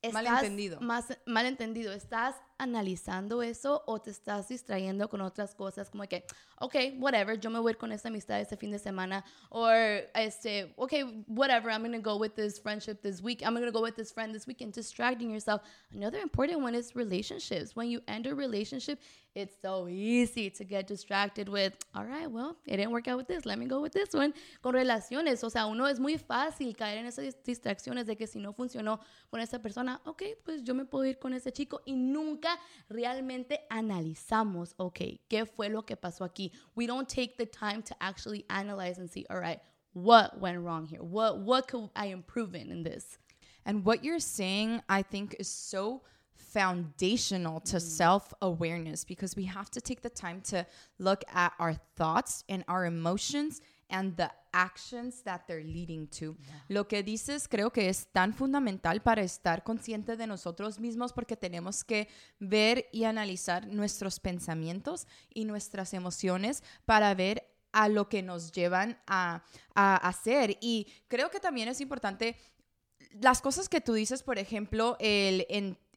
Estás 0.02 0.24
malentendido. 0.24 0.80
Más 0.80 1.16
malentendido. 1.26 1.92
Estás 1.92 2.34
analizando 2.58 3.42
eso 3.42 3.82
o 3.86 4.00
te 4.00 4.10
estás 4.10 4.48
distrayendo 4.48 5.08
con 5.08 5.20
otras 5.20 5.54
cosas 5.54 5.88
como 5.90 6.04
que, 6.04 6.24
ok, 6.60 6.74
whatever, 6.98 7.38
yo 7.38 7.50
me 7.50 7.60
voy 7.60 7.74
con 7.74 7.92
esta 7.92 8.08
amistad 8.08 8.40
este 8.40 8.56
fin 8.56 8.70
de 8.70 8.78
semana 8.78 9.24
o 9.48 9.68
este, 9.70 10.74
ok, 10.76 10.92
whatever, 11.28 11.70
I'm 11.70 11.82
going 11.82 11.92
to 11.92 12.00
go 12.00 12.16
with 12.16 12.34
this 12.34 12.58
friendship 12.58 13.00
this 13.00 13.22
week, 13.22 13.42
I'm 13.42 13.54
going 13.54 13.64
to 13.64 13.72
go 13.72 13.82
with 13.82 13.96
this 13.96 14.12
friend 14.12 14.34
this 14.34 14.46
weekend, 14.46 14.72
distracting 14.72 15.30
yourself. 15.30 15.62
Another 15.92 16.18
important 16.18 16.60
one 16.60 16.74
is 16.74 16.94
relationships. 16.94 17.76
When 17.76 17.88
you 17.88 18.00
end 18.08 18.26
a 18.26 18.34
relationship, 18.34 19.00
it's 19.34 19.54
so 19.62 19.86
easy 19.88 20.50
to 20.50 20.64
get 20.64 20.88
distracted 20.88 21.48
with, 21.48 21.74
all 21.94 22.04
right, 22.04 22.28
well, 22.28 22.56
it 22.66 22.78
didn't 22.78 22.90
work 22.90 23.06
out 23.06 23.18
with 23.18 23.28
this, 23.28 23.46
let 23.46 23.58
me 23.58 23.66
go 23.66 23.80
with 23.80 23.92
this 23.92 24.12
one. 24.12 24.34
Con 24.62 24.74
relaciones, 24.74 25.44
o 25.44 25.48
sea, 25.48 25.66
uno 25.66 25.86
es 25.86 26.00
muy 26.00 26.18
fácil 26.18 26.74
caer 26.76 26.98
en 26.98 27.06
esas 27.06 27.36
distracciones 27.44 28.06
de 28.06 28.16
que 28.16 28.26
si 28.26 28.40
no 28.40 28.52
funcionó 28.52 28.98
con 29.30 29.40
esa 29.40 29.60
persona, 29.60 30.00
ok, 30.04 30.22
pues 30.44 30.64
yo 30.64 30.74
me 30.74 30.84
puedo 30.84 31.04
ir 31.04 31.18
con 31.18 31.34
ese 31.34 31.52
chico 31.52 31.82
y 31.84 31.94
nunca 31.94 32.47
realmente 32.88 33.58
analizamos, 33.70 34.74
ok, 34.78 35.20
¿qué 35.28 35.46
fue 35.46 35.68
lo 35.68 35.82
que 35.82 35.96
pasó 35.96 36.24
aquí? 36.24 36.52
We 36.74 36.86
don't 36.86 37.08
take 37.08 37.36
the 37.36 37.46
time 37.46 37.82
to 37.82 37.94
actually 38.00 38.44
analyze 38.50 38.98
and 38.98 39.10
see, 39.10 39.26
all 39.30 39.40
right, 39.40 39.60
what 39.92 40.38
went 40.40 40.60
wrong 40.60 40.86
here? 40.86 41.02
What, 41.02 41.40
what 41.40 41.68
could 41.68 41.90
I 41.96 42.06
improve 42.06 42.54
in, 42.54 42.70
in 42.70 42.82
this? 42.82 43.18
And 43.64 43.84
what 43.84 44.04
you're 44.04 44.20
saying, 44.20 44.82
I 44.88 45.02
think, 45.02 45.36
is 45.38 45.48
so 45.48 46.02
foundational 46.38 47.60
to 47.60 47.76
mm. 47.76 47.80
self 47.80 48.32
awareness 48.40 49.04
because 49.04 49.36
we 49.36 49.44
have 49.44 49.70
to 49.70 49.80
take 49.80 50.02
the 50.02 50.10
time 50.10 50.40
to 50.40 50.66
look 50.98 51.22
at 51.32 51.52
our 51.58 51.74
thoughts 51.96 52.44
and 52.48 52.64
our 52.68 52.86
emotions 52.86 53.60
and 53.88 54.16
the 54.16 54.30
actions 54.52 55.22
that 55.22 55.42
they're 55.46 55.64
leading 55.64 56.06
to. 56.08 56.36
Lo 56.68 56.88
que 56.88 57.02
dices 57.02 57.48
creo 57.48 57.70
que 57.70 57.88
es 57.88 58.08
tan 58.08 58.34
fundamental 58.34 59.02
para 59.02 59.22
estar 59.22 59.64
consciente 59.64 60.16
de 60.16 60.26
nosotros 60.26 60.78
mismos 60.78 61.12
porque 61.12 61.36
tenemos 61.36 61.84
que 61.84 62.08
ver 62.38 62.86
y 62.92 63.04
analizar 63.04 63.66
nuestros 63.68 64.20
pensamientos 64.20 65.06
y 65.32 65.44
nuestras 65.44 65.94
emociones 65.94 66.62
para 66.84 67.14
ver 67.14 67.44
a 67.72 67.88
lo 67.88 68.08
que 68.08 68.22
nos 68.22 68.52
llevan 68.52 68.98
a, 69.06 69.42
a 69.74 69.96
hacer. 69.96 70.56
Y 70.60 70.86
creo 71.08 71.30
que 71.30 71.40
también 71.40 71.68
es 71.68 71.80
importante 71.80 72.36
las 73.20 73.40
cosas 73.40 73.68
que 73.68 73.80
tú 73.80 73.94
dices, 73.94 74.22
por 74.22 74.38
ejemplo, 74.38 74.96
el 75.00 75.46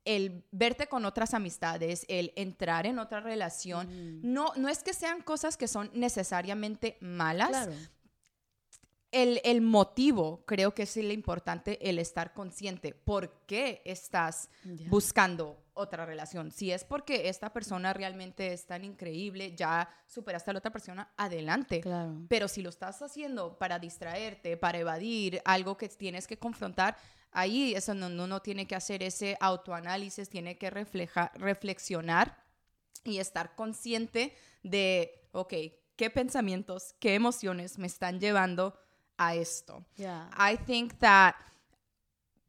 el 0.06 0.44
verte 0.52 0.88
con 0.88 1.06
otras 1.06 1.34
amistades, 1.34 2.06
el 2.08 2.34
entrar 2.36 2.86
en 2.86 3.00
otra 3.00 3.20
relación, 3.20 4.22
no, 4.24 4.52
no 4.56 4.70
es 4.70 4.84
que 4.84 4.94
sean 4.94 5.22
cosas 5.22 5.58
que 5.58 5.68
son 5.68 5.92
necesariamente 5.94 6.98
malas. 7.02 7.50
Claro. 7.50 7.74
El, 9.12 9.42
el 9.44 9.60
motivo, 9.60 10.46
creo 10.46 10.74
que 10.74 10.84
es 10.84 10.96
lo 10.96 11.12
importante, 11.12 11.90
el 11.90 12.00
estar 12.00 12.34
consciente. 12.34 12.94
¿Por 12.94 13.46
qué 13.46 13.82
estás 13.84 14.50
buscando 14.88 15.62
otra 15.74 16.06
relación? 16.06 16.50
Si 16.50 16.72
es 16.72 16.86
porque 16.86 17.28
esta 17.28 17.52
persona 17.52 17.92
realmente 17.92 18.54
es 18.54 18.66
tan 18.66 18.86
increíble, 18.86 19.54
ya 19.54 19.90
superaste 20.08 20.52
a 20.52 20.54
la 20.54 20.60
otra 20.60 20.72
persona, 20.72 21.12
adelante. 21.18 21.82
Claro. 21.82 22.22
Pero 22.30 22.48
si 22.48 22.62
lo 22.62 22.70
estás 22.70 23.02
haciendo 23.02 23.58
para 23.58 23.80
distraerte, 23.80 24.56
para 24.56 24.80
evadir 24.80 25.42
algo 25.44 25.76
que 25.76 25.90
tienes 25.90 26.26
que 26.26 26.38
confrontar, 26.38 26.96
ahí 27.32 27.74
es 27.74 27.86
donde 27.86 28.24
uno 28.24 28.42
tiene 28.42 28.68
que 28.68 28.76
hacer 28.76 29.04
ese 29.04 29.38
autoanálisis, 29.40 30.30
tiene 30.30 30.58
que 30.58 30.70
reflejar, 30.70 31.32
reflexionar 31.36 32.38
y 33.04 33.18
estar 33.18 33.56
consciente 33.56 34.36
de, 34.64 35.28
ok, 35.32 35.54
qué 35.96 36.10
pensamientos, 36.10 36.96
qué 37.00 37.16
emociones 37.16 37.78
me 37.78 37.88
están 37.88 38.20
llevando 38.20 38.78
a 39.18 39.36
esto. 39.36 39.86
Yeah. 39.96 40.30
I 40.38 40.58
think 40.58 40.98
that 41.00 41.36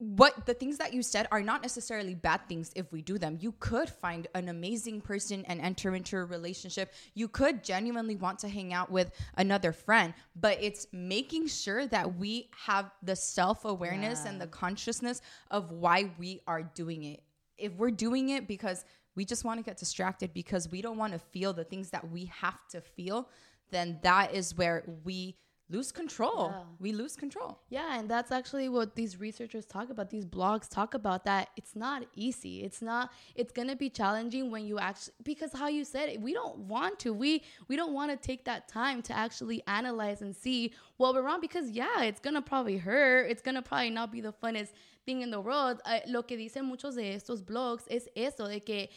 what 0.02 0.46
the 0.46 0.54
things 0.54 0.78
that 0.78 0.92
you 0.92 1.00
said 1.00 1.28
are 1.30 1.40
not 1.40 1.62
necessarily 1.62 2.16
bad 2.16 2.40
things 2.48 2.72
if 2.74 2.90
we 2.90 3.02
do 3.02 3.18
them. 3.18 3.38
You 3.40 3.52
could 3.60 3.88
find 3.88 4.26
an 4.34 4.48
amazing 4.48 5.00
person 5.00 5.44
and 5.46 5.60
enter 5.60 5.94
into 5.94 6.16
a 6.16 6.24
relationship. 6.24 6.92
You 7.14 7.28
could 7.28 7.62
genuinely 7.62 8.16
want 8.16 8.40
to 8.40 8.48
hang 8.48 8.72
out 8.72 8.90
with 8.90 9.12
another 9.36 9.70
friend, 9.70 10.12
but 10.34 10.58
it's 10.60 10.88
making 10.92 11.46
sure 11.46 11.86
that 11.86 12.16
we 12.16 12.50
have 12.66 12.90
the 13.04 13.14
self 13.14 13.64
awareness 13.64 14.24
and 14.24 14.40
the 14.40 14.48
consciousness 14.48 15.22
of 15.52 15.70
why 15.70 16.10
we 16.18 16.40
are 16.48 16.64
doing 16.64 17.04
it. 17.04 17.22
If 17.56 17.72
we're 17.74 17.92
doing 17.92 18.30
it 18.30 18.48
because 18.48 18.84
we 19.14 19.24
just 19.24 19.44
want 19.44 19.60
to 19.60 19.64
get 19.64 19.76
distracted 19.76 20.34
because 20.34 20.68
we 20.68 20.82
don't 20.82 20.98
want 20.98 21.12
to 21.12 21.20
feel 21.20 21.52
the 21.52 21.64
things 21.64 21.90
that 21.90 22.10
we 22.10 22.24
have 22.24 22.58
to 22.70 22.80
feel, 22.80 23.28
then 23.70 24.00
that 24.02 24.34
is 24.34 24.56
where 24.56 24.82
we 25.04 25.36
lose 25.72 25.90
control. 25.90 26.50
Yeah. 26.52 26.62
We 26.78 26.92
lose 26.92 27.16
control. 27.16 27.58
Yeah, 27.70 27.98
and 27.98 28.08
that's 28.08 28.30
actually 28.30 28.68
what 28.68 28.94
these 28.94 29.18
researchers 29.18 29.64
talk 29.64 29.90
about. 29.90 30.10
These 30.10 30.26
blogs 30.26 30.68
talk 30.68 30.94
about 30.94 31.24
that 31.24 31.48
it's 31.56 31.74
not 31.74 32.04
easy. 32.14 32.62
It's 32.62 32.82
not. 32.82 33.10
It's 33.34 33.52
gonna 33.52 33.76
be 33.76 33.88
challenging 33.90 34.50
when 34.50 34.66
you 34.66 34.78
actually 34.78 35.14
because 35.24 35.52
how 35.52 35.68
you 35.68 35.84
said 35.84 36.08
it. 36.08 36.20
We 36.20 36.32
don't 36.34 36.58
want 36.58 36.98
to. 37.00 37.12
We 37.12 37.42
we 37.68 37.76
don't 37.76 37.94
want 37.94 38.10
to 38.10 38.16
take 38.16 38.44
that 38.44 38.68
time 38.68 39.02
to 39.02 39.16
actually 39.16 39.62
analyze 39.66 40.22
and 40.22 40.36
see 40.36 40.72
what 40.98 41.14
we're 41.14 41.22
wrong 41.22 41.40
because 41.40 41.70
yeah, 41.70 42.02
it's 42.02 42.20
gonna 42.20 42.42
probably 42.42 42.76
hurt. 42.76 43.30
It's 43.30 43.42
gonna 43.42 43.62
probably 43.62 43.90
not 43.90 44.12
be 44.12 44.20
the 44.20 44.32
funnest 44.32 44.72
thing 45.06 45.22
in 45.22 45.30
the 45.30 45.40
world. 45.40 45.80
Uh, 45.84 46.00
lo 46.06 46.22
que 46.22 46.36
dicen 46.36 46.64
muchos 46.64 46.94
de 46.94 47.14
estos 47.14 47.42
blogs 47.42 47.84
es 47.88 48.08
eso 48.14 48.46
de 48.46 48.60
que 48.60 48.88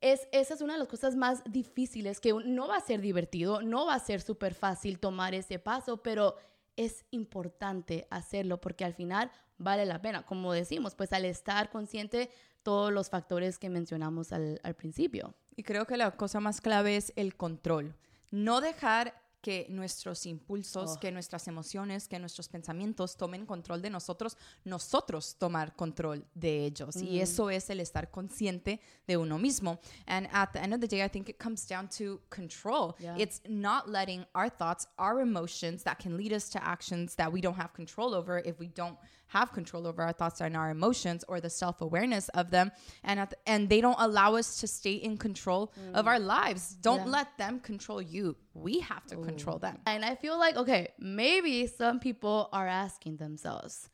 es, 0.00 0.28
esa 0.32 0.54
es 0.54 0.60
una 0.60 0.74
de 0.74 0.78
las 0.80 0.88
cosas 0.88 1.16
más 1.16 1.42
difíciles, 1.44 2.20
que 2.20 2.32
no 2.32 2.68
va 2.68 2.76
a 2.76 2.80
ser 2.80 3.00
divertido, 3.00 3.62
no 3.62 3.86
va 3.86 3.94
a 3.94 4.00
ser 4.00 4.20
súper 4.20 4.54
fácil 4.54 4.98
tomar 4.98 5.34
ese 5.34 5.58
paso, 5.58 5.98
pero 5.98 6.36
es 6.76 7.04
importante 7.10 8.06
hacerlo 8.10 8.60
porque 8.60 8.84
al 8.84 8.94
final 8.94 9.30
vale 9.58 9.86
la 9.86 10.00
pena. 10.00 10.24
Como 10.24 10.52
decimos, 10.52 10.94
pues 10.94 11.12
al 11.12 11.24
estar 11.24 11.70
consciente 11.70 12.30
todos 12.62 12.92
los 12.92 13.10
factores 13.10 13.58
que 13.58 13.70
mencionamos 13.70 14.32
al, 14.32 14.60
al 14.62 14.74
principio. 14.74 15.34
Y 15.54 15.62
creo 15.62 15.86
que 15.86 15.96
la 15.96 16.10
cosa 16.10 16.40
más 16.40 16.60
clave 16.60 16.96
es 16.96 17.12
el 17.16 17.36
control. 17.36 17.94
No 18.30 18.60
dejar 18.60 19.14
que 19.46 19.64
nuestros 19.68 20.26
impulsos, 20.26 20.96
Oh. 20.96 20.98
que 20.98 21.12
nuestras 21.12 21.46
emociones, 21.46 22.08
que 22.08 22.18
nuestros 22.18 22.48
pensamientos 22.48 23.16
tomen 23.16 23.46
control 23.46 23.80
de 23.80 23.90
nosotros, 23.90 24.36
nosotros 24.64 25.36
tomar 25.38 25.76
control 25.76 26.24
de 26.34 26.64
ellos. 26.66 26.96
Y 26.96 27.18
mm. 27.18 27.22
eso 27.22 27.48
es 27.50 27.70
el 27.70 27.78
estar 27.78 28.10
consciente 28.10 28.80
de 29.06 29.16
uno 29.16 29.38
mismo. 29.38 29.78
And 30.08 30.26
at 30.32 30.52
the 30.52 30.58
end 30.58 30.74
of 30.74 30.80
the 30.80 30.88
day, 30.88 31.04
I 31.04 31.08
think 31.08 31.28
it 31.28 31.38
comes 31.38 31.64
down 31.64 31.88
to 31.90 32.20
control. 32.28 32.96
Yeah. 32.98 33.14
It's 33.16 33.40
not 33.48 33.88
letting 33.88 34.26
our 34.34 34.50
thoughts, 34.50 34.88
our 34.98 35.20
emotions 35.20 35.84
that 35.84 36.00
can 36.00 36.16
lead 36.16 36.32
us 36.32 36.50
to 36.50 36.58
actions 36.60 37.14
that 37.14 37.32
we 37.32 37.40
don't 37.40 37.56
have 37.56 37.72
control 37.72 38.16
over 38.16 38.42
if 38.44 38.58
we 38.58 38.66
don't 38.66 38.98
have 39.28 39.52
control 39.52 39.86
over 39.86 40.02
our 40.02 40.12
thoughts 40.12 40.40
and 40.40 40.56
our 40.56 40.70
emotions 40.70 41.24
or 41.28 41.40
the 41.40 41.50
self-awareness 41.50 42.28
of 42.30 42.50
them 42.50 42.70
and 43.02 43.18
at 43.18 43.30
the, 43.30 43.36
and 43.46 43.68
they 43.68 43.80
don't 43.80 43.98
allow 43.98 44.36
us 44.36 44.60
to 44.60 44.66
stay 44.68 44.94
in 44.94 45.16
control 45.16 45.72
of 45.94 46.04
mm. 46.04 46.08
our 46.08 46.20
lives 46.20 46.76
don't 46.80 47.06
Yeah. 47.06 47.18
let 47.18 47.36
them 47.36 47.58
control 47.58 48.00
you 48.00 48.36
we 48.62 48.80
have 48.80 49.04
to 49.06 49.16
control 49.16 49.58
them 49.58 49.78
And 49.86 50.04
I 50.04 50.14
feel 50.14 50.38
like, 50.38 50.56
okay, 50.56 50.88
maybe 50.98 51.66
some 51.66 52.00
people 52.00 52.48
are 52.52 52.66
asking 52.66 53.16
themselves, 53.16 53.88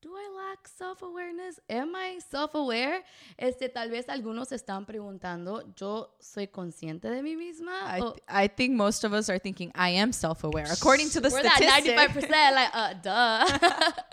do 0.00 0.10
I 0.14 0.48
lack 0.48 0.68
self-awareness? 0.68 1.58
Am 1.68 1.94
I 1.96 2.20
self-aware? 2.30 3.02
Este, 3.36 3.68
tal 3.68 3.90
vez 3.90 4.08
algunos 4.08 4.52
están 4.52 4.86
preguntando, 4.86 5.62
¿yo 5.76 6.14
soy 6.20 6.46
consciente 6.46 7.10
de 7.10 7.20
mí 7.20 7.36
misma? 7.36 8.14
I 8.28 8.46
think 8.46 8.76
most 8.76 9.02
of 9.04 9.12
us 9.12 9.28
are 9.28 9.38
thinking 9.40 9.72
I 9.74 9.90
am 9.90 10.12
self-aware 10.12 10.66
according 10.70 11.10
to 11.10 11.20
the 11.20 11.30
We're 11.30 11.42
that 11.42 11.56
statistics 11.56 12.28
95%, 12.28 12.54
like, 12.54 12.70
uh, 12.72 12.94
duh. 13.02 13.58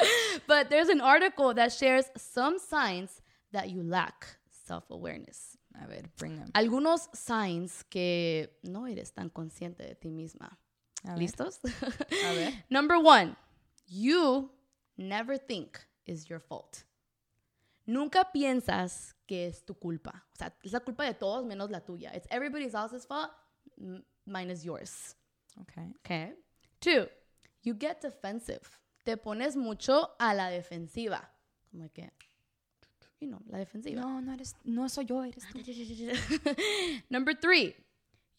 but 0.48 0.70
there's 0.72 0.90
an 0.90 1.02
article 1.02 1.54
that 1.54 1.72
shares 1.72 2.06
some 2.18 2.58
signs 2.58 3.22
that 3.52 3.70
you 3.70 3.84
lack 3.84 4.26
self-awareness. 4.66 5.55
A 5.82 5.88
ver 5.88 6.10
bring 6.18 6.36
them 6.38 6.50
Algunos 6.54 7.10
signs 7.14 7.84
que 7.86 8.60
no 8.64 8.88
eres 8.88 9.14
tan 9.14 9.30
consciente 9.30 9.84
de 9.84 9.96
ti 9.96 10.10
misma. 10.12 10.58
A. 11.04 11.16
¿Listos? 11.16 11.60
A 11.64 12.32
ver. 12.34 12.54
Number 12.70 12.98
one, 12.98 13.36
you 13.88 14.52
never 14.98 15.38
think 15.38 15.78
is 16.06 16.26
your 16.28 16.40
fault. 16.40 16.84
Nunca 17.88 18.32
piensas 18.34 19.14
que 19.28 19.46
es 19.48 19.64
tu 19.64 19.76
culpa. 19.76 20.26
O 20.34 20.36
sea, 20.36 20.56
es 20.64 20.74
la 20.74 20.80
culpa 20.80 21.04
de 21.06 21.14
todos 21.14 21.46
menos 21.46 21.70
la 21.70 21.82
tuya. 21.82 22.12
It's 22.16 22.28
everybody 22.32 22.66
else's 22.74 23.06
fault 23.06 23.32
m- 23.78 24.04
minus 24.26 24.64
yours. 24.64 25.16
okay 25.62 25.94
Okay. 26.00 26.34
Two, 26.80 27.08
you 27.62 27.76
get 27.76 28.02
defensive. 28.02 28.62
Te 29.04 29.18
pones 29.18 29.56
mucho 29.56 30.16
a 30.20 30.34
la 30.34 30.50
defensiva. 30.50 31.30
Como 31.72 31.90
que, 31.94 32.12
you 33.20 33.28
know, 33.28 33.42
la 33.48 33.60
defensiva. 33.60 34.02
no 34.02 34.22
no 34.22 34.34
eres 34.34 34.56
no 34.64 34.88
soy 34.90 35.06
yo 35.06 35.24
eres 35.24 35.44
tú 35.48 35.60
Number 37.10 37.34
three, 37.34 37.76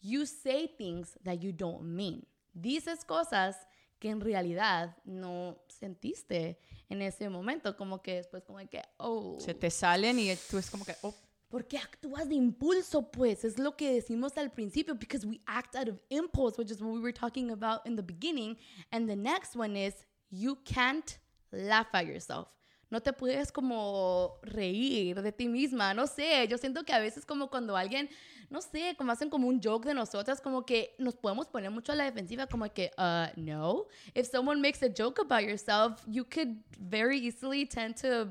you 0.01 0.25
say 0.25 0.67
things 0.67 1.17
that 1.23 1.41
you 1.41 1.51
don't 1.51 1.83
mean. 1.83 2.25
Dices 2.53 3.05
cosas 3.05 3.55
que 3.99 4.09
en 4.09 4.21
realidad 4.21 4.95
no 5.05 5.57
sentiste 5.67 6.59
en 6.89 7.01
ese 7.01 7.29
momento, 7.29 7.75
como 7.75 8.01
que 8.01 8.15
después 8.15 8.43
como 8.43 8.59
que, 8.69 8.81
oh, 8.97 9.39
se 9.39 9.53
te 9.53 9.69
salen 9.69 10.19
y 10.19 10.35
tú 10.49 10.57
es 10.57 10.69
como 10.69 10.85
que 10.85 10.95
oh 11.01 11.13
¿por 11.49 11.67
qué 11.67 11.77
actúas 11.77 12.27
de 12.27 12.35
impulso? 12.35 13.11
Pues 13.11 13.43
es 13.45 13.57
lo 13.57 13.75
que 13.75 13.93
decimos 13.93 14.37
al 14.37 14.51
principio, 14.51 14.95
because 14.95 15.25
we 15.25 15.39
act 15.47 15.75
out 15.75 15.87
of 15.87 15.99
impulse, 16.09 16.57
which 16.57 16.71
is 16.71 16.81
what 16.81 16.91
we 16.91 16.99
were 16.99 17.13
talking 17.13 17.51
about 17.51 17.85
in 17.85 17.95
the 17.95 18.03
beginning. 18.03 18.57
And 18.91 19.09
the 19.09 19.15
next 19.15 19.55
one 19.55 19.75
is, 19.75 20.05
you 20.29 20.55
can't 20.65 21.17
laugh 21.51 21.87
at 21.93 22.05
yourself. 22.05 22.47
No 22.89 23.01
te 23.01 23.11
puedes 23.11 23.51
como 23.51 24.39
reír 24.43 25.21
de 25.21 25.31
ti 25.31 25.49
misma, 25.49 25.93
no 25.93 26.07
sé, 26.07 26.47
yo 26.47 26.57
siento 26.57 26.83
que 26.83 26.93
a 26.93 26.99
veces 26.99 27.25
como 27.25 27.49
cuando 27.49 27.75
alguien, 27.75 28.09
no 28.49 28.61
sé, 28.61 28.95
como 28.97 29.11
hacen 29.11 29.29
como 29.29 29.47
un 29.47 29.61
joke 29.61 29.85
de 29.85 29.93
nosotras, 29.93 30.39
como 30.39 30.65
que 30.65 30.95
nos 30.97 31.15
podemos 31.15 31.47
poner 31.47 31.69
mucho 31.69 31.91
a 31.91 31.95
la 31.95 32.05
defensiva, 32.05 32.47
como 32.47 32.65
que, 32.71 32.91
uh, 32.97 33.27
no. 33.35 33.87
If 34.15 34.29
someone 34.31 34.61
makes 34.61 34.81
a 34.83 34.89
joke 34.89 35.19
about 35.19 35.43
yourself, 35.43 36.01
you 36.07 36.23
could 36.23 36.63
very 36.79 37.19
easily 37.19 37.65
tend 37.65 37.97
to, 38.01 38.29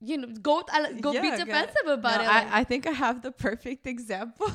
you 0.00 0.18
know, 0.18 0.28
go, 0.42 0.66
go 1.00 1.12
be 1.12 1.30
defensive 1.30 1.86
about 1.86 2.18
No, 2.18 2.24
it. 2.24 2.28
I, 2.28 2.60
I 2.60 2.64
think 2.64 2.86
I 2.86 2.92
have 2.92 3.22
the 3.22 3.32
perfect 3.32 3.86
example. 3.86 4.48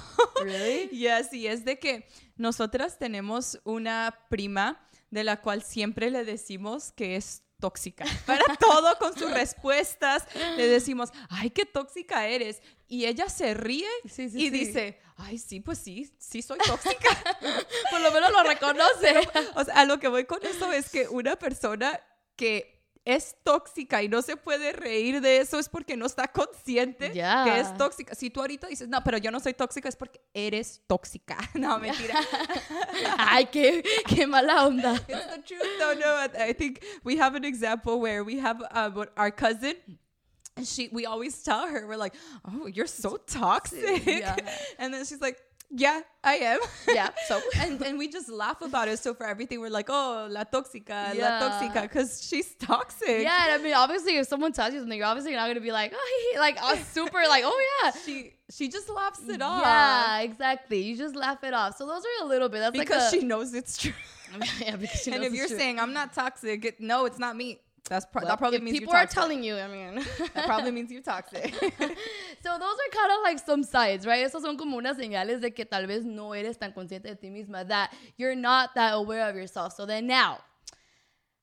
Really? 0.44 0.90
yes, 0.92 1.34
y 1.34 1.48
es 1.48 1.66
de 1.66 1.80
que 1.80 2.06
nosotras 2.38 3.00
tenemos 3.00 3.58
una 3.66 4.14
prima 4.30 4.80
de 5.14 5.24
la 5.24 5.40
cual 5.42 5.62
siempre 5.62 6.10
le 6.10 6.26
decimos 6.26 6.92
que 6.92 7.16
es 7.16 7.44
tóxica. 7.60 8.04
Para 8.26 8.44
todo 8.60 8.98
con 8.98 9.18
sus 9.18 9.30
respuestas 9.30 10.26
le 10.58 10.68
decimos, 10.68 11.12
ay, 11.30 11.52
qué 11.52 11.68
tóxica 11.68 12.28
eres. 12.28 12.62
Y 12.88 13.06
ella 13.06 13.30
se 13.30 13.54
ríe 13.54 13.88
Sí, 14.06 14.30
sí, 14.30 14.38
y 14.38 14.46
sí. 14.46 14.50
dice, 14.50 15.00
ay, 15.16 15.38
sí, 15.38 15.60
pues 15.60 15.78
sí, 15.78 16.12
sí 16.18 16.42
soy 16.42 16.58
tóxica. 16.66 17.10
Por 17.92 18.02
lo 18.02 18.12
menos 18.12 18.32
lo 18.32 18.42
reconoce. 18.42 19.30
o 19.56 19.64
sea, 19.64 19.76
a 19.76 19.86
lo 19.86 20.00
que 20.00 20.08
voy 20.08 20.26
con 20.26 20.44
eso 20.44 20.72
es 20.74 20.90
que 20.90 21.08
una 21.08 21.36
persona 21.36 22.02
que 22.36 22.73
es 23.06 23.36
tóxica 23.44 24.02
y 24.02 24.08
no 24.08 24.22
se 24.22 24.38
puede 24.38 24.72
reír 24.72 25.20
de 25.20 25.38
eso 25.40 25.60
es 25.60 25.68
porque 25.68 25.98
no 25.98 26.06
está 26.06 26.28
consciente 26.30 27.12
Ya. 27.14 27.44
que 27.44 27.60
es 27.60 27.78
tóxica. 27.78 28.16
Si 28.16 28.30
tú 28.30 28.40
ahorita 28.40 28.68
dices, 28.68 28.88
no, 28.88 29.04
pero 29.04 29.18
yo 29.18 29.30
no 29.30 29.40
soy 29.42 29.54
tóxica, 29.54 29.90
es 29.90 29.96
porque 29.96 30.22
eres 30.34 30.82
tóxica. 30.88 31.38
No, 31.54 31.80
mentira. 31.80 32.16
Ay, 33.18 33.46
qué, 33.48 33.84
qué 34.08 34.26
mala 34.28 34.66
onda. 34.68 34.94
it's 35.08 35.28
the 35.28 35.42
truth. 35.44 35.62
No, 35.80 35.94
no. 35.94 36.28
I 36.46 36.54
think 36.54 36.82
we 37.04 37.18
have 37.18 37.36
an 37.36 37.44
example 37.46 38.00
where 38.00 38.24
we 38.24 38.40
have 38.40 38.62
uh, 38.72 38.90
what- 38.92 39.12
our 39.18 39.32
cousin. 39.32 39.76
And 40.56 40.68
she, 40.68 40.88
we 40.94 41.08
always 41.08 41.42
tell 41.44 41.66
her, 41.68 41.88
we're 41.88 41.98
like, 41.98 42.14
oh, 42.46 42.68
you're 42.68 42.86
so 42.88 43.18
toxic. 43.18 44.06
Yeah. 44.06 44.36
And 44.78 44.94
then 44.94 45.04
she's 45.04 45.20
like, 45.20 45.40
Yeah, 45.76 46.02
I 46.24 46.36
am. 46.36 46.60
Yeah. 46.88 47.10
So 47.28 47.42
and, 47.58 47.82
and 47.82 47.98
we 47.98 48.08
just 48.08 48.30
laugh 48.30 48.62
about 48.62 48.88
it. 48.88 49.00
So 49.00 49.16
for 49.16 49.26
everything, 49.26 49.60
we're 49.60 49.72
like, 49.72 49.88
oh, 49.90 50.28
la 50.30 50.44
tóxica, 50.44 51.16
Yeah. 51.16 51.40
la 51.40 51.50
tóxica, 51.50 51.82
because 51.82 52.24
she's 52.28 52.54
toxic. 52.56 53.24
yeah, 53.24 53.46
and 53.46 53.60
I 53.60 53.64
mean, 53.64 53.74
obviously, 53.74 54.18
if 54.18 54.28
someone 54.28 54.54
tells 54.54 54.74
you 54.74 54.80
something, 54.82 54.98
you're 54.98 55.08
obviously 55.08 55.34
not 55.34 55.48
gonna 55.48 55.62
be 55.62 55.72
like, 55.72 55.92
oh, 55.96 56.36
like, 56.38 56.62
uh, 56.62 56.76
super, 56.76 57.24
like, 57.28 57.44
oh 57.46 57.68
yeah. 57.84 57.92
She 58.06 58.34
she 58.52 58.70
just 58.70 58.88
laughs 58.88 59.28
it 59.28 59.42
off. 59.42 59.62
Yeah, 59.64 60.20
exactly. 60.20 60.80
You 60.84 60.96
just 60.96 61.16
laugh 61.16 61.44
it 61.44 61.56
off. 61.56 61.76
So 61.76 61.88
those 61.88 62.04
are 62.04 62.26
a 62.26 62.28
little 62.28 62.50
bit. 62.50 62.60
That's 62.60 62.78
Because 62.78 63.12
like 63.12 63.14
a, 63.14 63.22
she 63.22 63.26
knows 63.26 63.54
it's 63.56 63.76
true. 63.78 63.94
yeah, 64.62 64.76
because 64.76 65.02
she 65.02 65.10
knows 65.10 65.18
and 65.18 65.26
if 65.26 65.34
you're 65.34 65.48
true. 65.48 65.58
saying 65.58 65.80
I'm 65.80 65.94
not 65.94 66.14
toxic, 66.14 66.64
it, 66.66 66.80
no, 66.80 67.06
it's 67.06 67.18
not 67.18 67.36
me. 67.36 67.62
That's 67.90 68.06
pro- 68.06 68.22
Well, 68.22 68.30
that 68.30 68.40
probably 68.40 68.60
means 68.60 68.80
people 68.80 68.94
are 68.94 69.06
telling 69.06 69.44
you. 69.44 69.58
I 69.58 69.68
mean, 69.68 69.96
that 70.34 70.46
probably 70.46 70.72
means 70.72 70.92
you're 70.92 71.02
toxic. 71.02 71.54
so 71.60 71.70
those 71.70 71.82
are 71.84 72.92
kind 72.92 73.12
of 73.12 73.22
like 73.24 73.40
some 73.40 73.64
signs, 73.64 74.06
right? 74.06 74.26
Esos 74.26 74.42
son 74.42 74.58
como 74.58 74.78
unas 74.78 74.98
señales 74.98 75.42
de 75.42 75.52
que 75.52 75.66
tal 75.66 75.86
vez 75.86 76.06
no 76.06 76.34
eres 76.34 76.58
tan 76.58 76.72
consciente 76.72 77.04
de 77.04 77.16
ti 77.16 77.30
misma, 77.30 77.68
that 77.68 77.94
you're 78.18 78.36
not 78.36 78.74
that 78.76 78.94
aware 78.94 79.28
of 79.30 79.36
yourself. 79.36 79.74
So 79.74 79.86
then 79.86 80.08
now, 80.08 80.40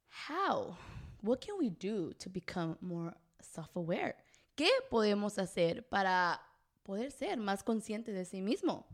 how? 0.09 0.77
What 1.23 1.43
can 1.43 1.59
we 1.59 1.69
do 1.69 2.15
to 2.19 2.31
become 2.31 2.79
more 2.81 3.15
self-aware? 3.43 4.15
¿Qué 4.57 4.71
podemos 4.91 5.39
hacer 5.39 5.83
para 5.91 6.41
poder 6.85 7.11
ser 7.11 7.37
más 7.37 7.63
consciente 7.63 8.13
de 8.13 8.25
sí 8.25 8.43
mismo? 8.43 8.85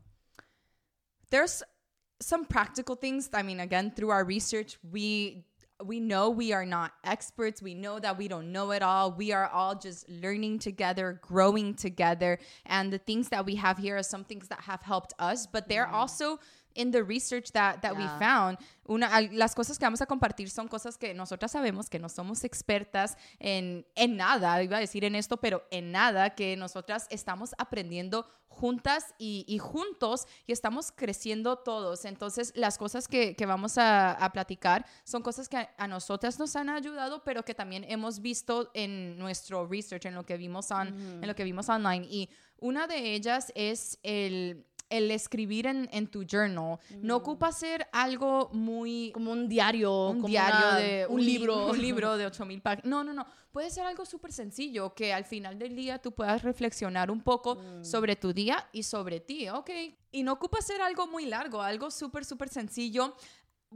There's 1.31 1.63
some 2.21 2.45
practical 2.45 2.97
things. 2.97 3.31
I 3.33 3.43
mean, 3.43 3.61
again, 3.61 3.93
through 3.95 4.11
our 4.11 4.25
research, 4.25 4.79
we 4.91 5.45
we 5.85 6.01
know 6.01 6.31
we 6.31 6.53
are 6.53 6.65
not 6.65 6.93
experts. 7.05 7.61
We 7.61 7.75
know 7.75 7.99
that 7.99 8.17
we 8.17 8.29
don't 8.29 8.51
know 8.51 8.71
it 8.71 8.83
all. 8.83 9.13
We 9.13 9.33
are 9.33 9.49
all 9.49 9.75
just 9.75 10.09
learning 10.09 10.61
together, 10.61 11.21
growing 11.23 11.75
together. 11.75 12.39
And 12.65 12.93
the 12.93 12.99
things 12.99 13.29
that 13.29 13.45
we 13.45 13.57
have 13.57 13.79
here 13.79 13.97
are 13.97 14.03
some 14.03 14.25
things 14.25 14.49
that 14.49 14.61
have 14.61 14.83
helped 14.83 15.13
us, 15.19 15.47
but 15.47 15.69
they're 15.69 15.89
also 15.89 16.39
in 16.77 16.91
the 16.93 17.03
research 17.03 17.51
that, 17.53 17.81
that 17.81 17.93
we 17.97 18.03
Yeah. 18.05 18.19
found. 18.19 18.59
Una, 18.89 19.21
las 19.33 19.55
cosas 19.55 19.79
que 19.79 19.85
vamos 19.85 20.01
a 20.01 20.07
compartir 20.07 20.49
son 20.49 20.69
cosas 20.69 20.97
que 20.97 21.13
nosotras 21.15 21.51
sabemos 21.53 21.91
que 21.91 21.99
no 21.99 22.09
somos 22.09 22.45
expertas 22.45 23.17
en, 23.41 23.85
en 23.97 24.17
nada, 24.17 24.63
iba 24.63 24.77
a 24.77 24.81
decir 24.81 25.05
en 25.05 25.15
esto, 25.17 25.39
pero 25.39 25.65
en 25.71 25.91
nada, 25.91 26.35
que 26.37 26.57
nosotras 26.57 27.07
estamos 27.11 27.55
aprendiendo 27.59 28.27
juntas 28.49 29.15
y, 29.19 29.45
y 29.49 29.59
juntos 29.59 30.27
y 30.47 30.53
estamos 30.53 30.91
creciendo 30.93 31.57
todos. 31.59 32.05
Entonces, 32.05 32.53
las 32.57 32.79
cosas 32.79 33.07
que, 33.09 33.35
que 33.35 33.45
vamos 33.45 33.77
a, 33.77 34.13
a 34.13 34.33
platicar 34.33 34.87
son 35.05 35.23
cosas 35.23 35.49
que 35.49 35.57
a, 35.59 35.75
a 35.77 35.89
nosotras 35.89 36.39
nos 36.39 36.55
han 36.57 36.71
ayudado, 36.71 37.23
pero 37.25 37.45
que 37.45 37.55
también 37.55 37.85
hemos 37.89 38.21
visto 38.21 38.71
en 38.73 39.19
nuestro 39.19 39.67
research, 39.67 40.07
en 40.07 40.15
lo 40.15 40.25
que 40.25 40.37
vimos, 40.39 40.71
on- 40.71 40.89
en 41.23 41.27
lo 41.27 41.35
que 41.35 41.45
vimos 41.45 41.69
online. 41.69 42.07
Y 42.09 42.31
una 42.59 42.87
de 42.87 43.15
ellas 43.15 43.53
es 43.55 43.99
el, 44.03 44.65
el 44.89 45.11
escribir 45.11 45.67
en, 45.67 45.89
en 45.93 46.07
tu 46.07 46.25
journal. 46.25 46.79
No 47.03 47.17
ocupa 47.17 47.51
ser 47.53 47.89
algo 47.93 48.51
muy 48.53 49.11
Como 49.13 49.33
un 49.33 49.49
diario, 49.49 50.09
un 50.11 50.17
como 50.17 50.29
diario 50.29 50.57
una- 50.69 50.77
de 50.79 51.07
un 51.09 51.21
li- 51.21 51.27
libro. 51.39 51.67
un 51.67 51.81
libro 51.83 52.17
de 52.17 52.27
8000 52.27 52.61
páginas. 52.63 52.85
No, 52.85 53.03
no, 53.05 53.13
no. 53.13 53.27
Puede 53.53 53.71
ser 53.71 53.85
algo 53.87 54.05
súper 54.05 54.33
sencillo 54.33 54.95
que 54.95 55.13
al 55.15 55.25
final 55.25 55.59
del 55.59 55.75
día 55.75 55.99
tú 55.99 56.13
puedas 56.13 56.43
reflexionar 56.43 57.11
un 57.11 57.23
poco 57.23 57.59
sobre 57.83 58.15
tu 58.15 58.33
día 58.33 58.69
y 58.73 58.83
sobre 58.83 59.19
ti, 59.21 59.49
¿ok? 59.49 59.71
Y 60.13 60.23
no 60.23 60.33
ocupa 60.35 60.61
ser 60.61 60.81
algo 60.83 61.07
muy 61.07 61.25
largo, 61.27 61.63
algo 61.63 61.91
súper, 61.91 62.25
súper 62.25 62.49
sencillo. 62.51 63.17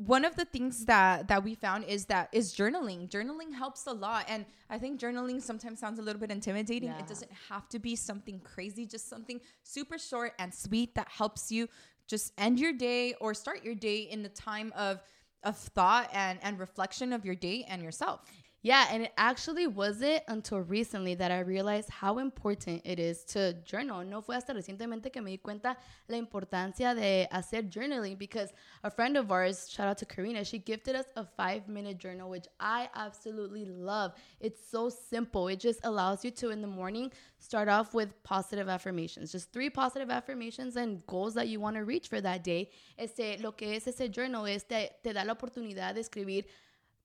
One 0.06 0.24
of 0.24 0.34
the 0.34 0.46
things 0.46 0.86
that 0.86 1.28
that 1.28 1.44
we 1.44 1.54
found 1.54 1.84
is 1.84 2.06
that 2.06 2.30
is 2.32 2.54
journaling. 2.54 3.10
Journaling 3.10 3.52
helps 3.54 3.86
a 3.86 3.92
lot, 3.92 4.24
and 4.28 4.46
I 4.70 4.78
think 4.78 4.98
journaling 4.98 5.42
sometimes 5.42 5.78
sounds 5.78 5.98
a 5.98 6.02
little 6.02 6.20
bit 6.20 6.30
intimidating. 6.30 6.88
Yeah. 6.88 6.98
It 7.00 7.06
doesn't 7.06 7.30
have 7.50 7.68
to 7.68 7.78
be 7.78 7.96
something 7.96 8.40
crazy, 8.40 8.86
just 8.86 9.10
something 9.10 9.40
super 9.62 9.98
short 9.98 10.32
and 10.38 10.54
sweet 10.54 10.94
that 10.94 11.08
helps 11.08 11.52
you 11.52 11.68
just 12.06 12.32
end 12.38 12.58
your 12.58 12.72
day 12.72 13.14
or 13.20 13.34
start 13.34 13.62
your 13.62 13.74
day 13.74 13.98
in 13.98 14.22
the 14.22 14.30
time 14.30 14.72
of 14.74 15.02
of 15.42 15.56
thought 15.56 16.08
and 16.14 16.38
and 16.42 16.58
reflection 16.58 17.12
of 17.12 17.24
your 17.26 17.34
day 17.34 17.66
and 17.68 17.82
yourself. 17.82 18.20
Yeah, 18.62 18.88
and 18.90 19.04
it 19.04 19.12
actually 19.16 19.66
wasn't 19.66 20.22
until 20.28 20.60
recently 20.60 21.14
that 21.14 21.30
I 21.30 21.40
realized 21.40 21.88
how 21.88 22.18
important 22.18 22.82
it 22.84 22.98
is 22.98 23.24
to 23.32 23.54
journal. 23.64 24.04
No 24.04 24.20
fue 24.20 24.34
hasta 24.34 24.52
recientemente 24.52 25.10
que 25.10 25.22
me 25.22 25.30
di 25.30 25.38
cuenta 25.38 25.78
la 26.08 26.18
importancia 26.18 26.94
de 26.94 27.26
hacer 27.32 27.70
journaling 27.70 28.18
because 28.18 28.52
a 28.84 28.90
friend 28.90 29.16
of 29.16 29.32
ours, 29.32 29.66
shout 29.70 29.88
out 29.88 29.96
to 29.96 30.04
Karina, 30.04 30.44
she 30.44 30.58
gifted 30.58 30.94
us 30.94 31.06
a 31.16 31.24
five 31.24 31.68
minute 31.68 31.96
journal, 31.96 32.28
which 32.28 32.48
I 32.60 32.90
absolutely 32.94 33.64
love. 33.64 34.12
It's 34.40 34.60
so 34.70 34.90
simple. 34.90 35.48
It 35.48 35.58
just 35.58 35.80
allows 35.82 36.22
you 36.22 36.30
to, 36.32 36.50
in 36.50 36.60
the 36.60 36.68
morning, 36.68 37.12
start 37.38 37.68
off 37.70 37.94
with 37.94 38.22
positive 38.24 38.68
affirmations, 38.68 39.32
just 39.32 39.54
three 39.54 39.70
positive 39.70 40.10
affirmations 40.10 40.76
and 40.76 41.06
goals 41.06 41.32
that 41.32 41.48
you 41.48 41.60
want 41.60 41.76
to 41.76 41.84
reach 41.84 42.08
for 42.08 42.20
that 42.20 42.44
day. 42.44 42.68
Este, 42.98 43.38
lo 43.40 43.52
que 43.52 43.72
es 43.72 43.86
ese 43.86 44.10
journal 44.10 44.44
es 44.44 44.64
te, 44.64 44.90
te 45.02 45.14
da 45.14 45.24
la 45.24 45.32
oportunidad 45.32 45.94
de 45.94 46.00
escribir 46.00 46.44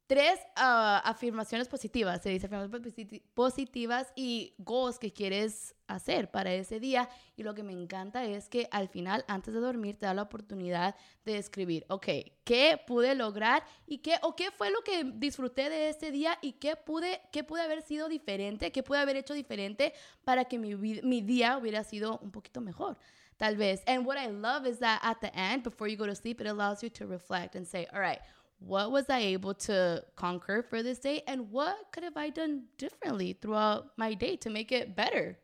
tres 0.07 0.39
ah, 0.55 1.01
afirmaciones 1.03 1.67
positivas, 1.67 2.21
se 2.21 2.29
dice 2.29 2.45
afirmaciones 2.45 2.93
positi- 2.93 3.23
positivas 3.33 4.11
y 4.15 4.53
goals 4.59 4.99
que 4.99 5.11
quieres 5.11 5.75
hacer 5.87 6.29
para 6.29 6.53
ese 6.53 6.79
día. 6.79 7.09
Y 7.35 7.43
lo 7.43 7.53
que 7.55 7.63
me 7.63 7.73
encanta 7.73 8.23
es 8.23 8.47
que 8.47 8.67
al 8.71 8.87
final, 8.87 9.25
antes 9.27 9.53
de 9.53 9.59
dormir, 9.59 9.97
te 9.97 10.05
da 10.05 10.13
la 10.13 10.21
oportunidad 10.21 10.95
de 11.25 11.37
escribir, 11.37 11.85
ok, 11.89 12.07
¿qué 12.43 12.79
pude 12.85 13.15
lograr? 13.15 13.63
¿Y 13.87 13.99
qué, 13.99 14.15
o 14.21 14.35
qué 14.35 14.51
fue 14.51 14.69
lo 14.69 14.81
que 14.81 15.03
disfruté 15.15 15.69
de 15.69 15.89
este 15.89 16.11
día? 16.11 16.37
¿Y 16.41 16.53
qué 16.53 16.75
pude, 16.75 17.21
qué 17.31 17.43
pude 17.43 17.61
haber 17.61 17.81
sido 17.81 18.07
diferente? 18.07 18.71
¿Qué 18.71 18.83
pude 18.83 18.99
haber 18.99 19.15
hecho 19.15 19.33
diferente 19.33 19.93
para 20.23 20.45
que 20.45 20.59
mi, 20.59 20.75
mi 20.75 21.21
día 21.21 21.57
hubiera 21.57 21.83
sido 21.83 22.19
un 22.19 22.31
poquito 22.31 22.61
mejor? 22.61 22.97
Tal 23.37 23.57
vez. 23.57 23.83
And 23.85 24.05
what 24.05 24.17
I 24.17 24.29
love 24.29 24.65
is 24.65 24.79
that 24.79 25.01
at 25.03 25.19
the 25.19 25.29
end, 25.33 25.63
before 25.63 25.89
you 25.89 25.97
go 25.97 26.05
to 26.05 26.15
sleep, 26.15 26.39
it 26.39 26.47
allows 26.47 26.81
you 26.81 26.89
to 26.91 27.05
reflect 27.05 27.55
and 27.55 27.67
say, 27.67 27.85
all 27.91 27.99
right, 27.99 28.21
what 28.59 28.91
was 28.91 29.09
I 29.09 29.19
able 29.19 29.53
to 29.55 30.03
conquer 30.15 30.63
for 30.63 30.81
this 30.83 30.99
day? 30.99 31.23
And 31.27 31.51
what 31.51 31.77
could 31.91 32.03
have 32.03 32.17
I 32.17 32.29
done 32.29 32.65
differently 32.77 33.33
throughout 33.33 33.97
my 33.97 34.13
day 34.13 34.35
to 34.37 34.49
make 34.49 34.71
it 34.71 34.95
better? 34.95 35.39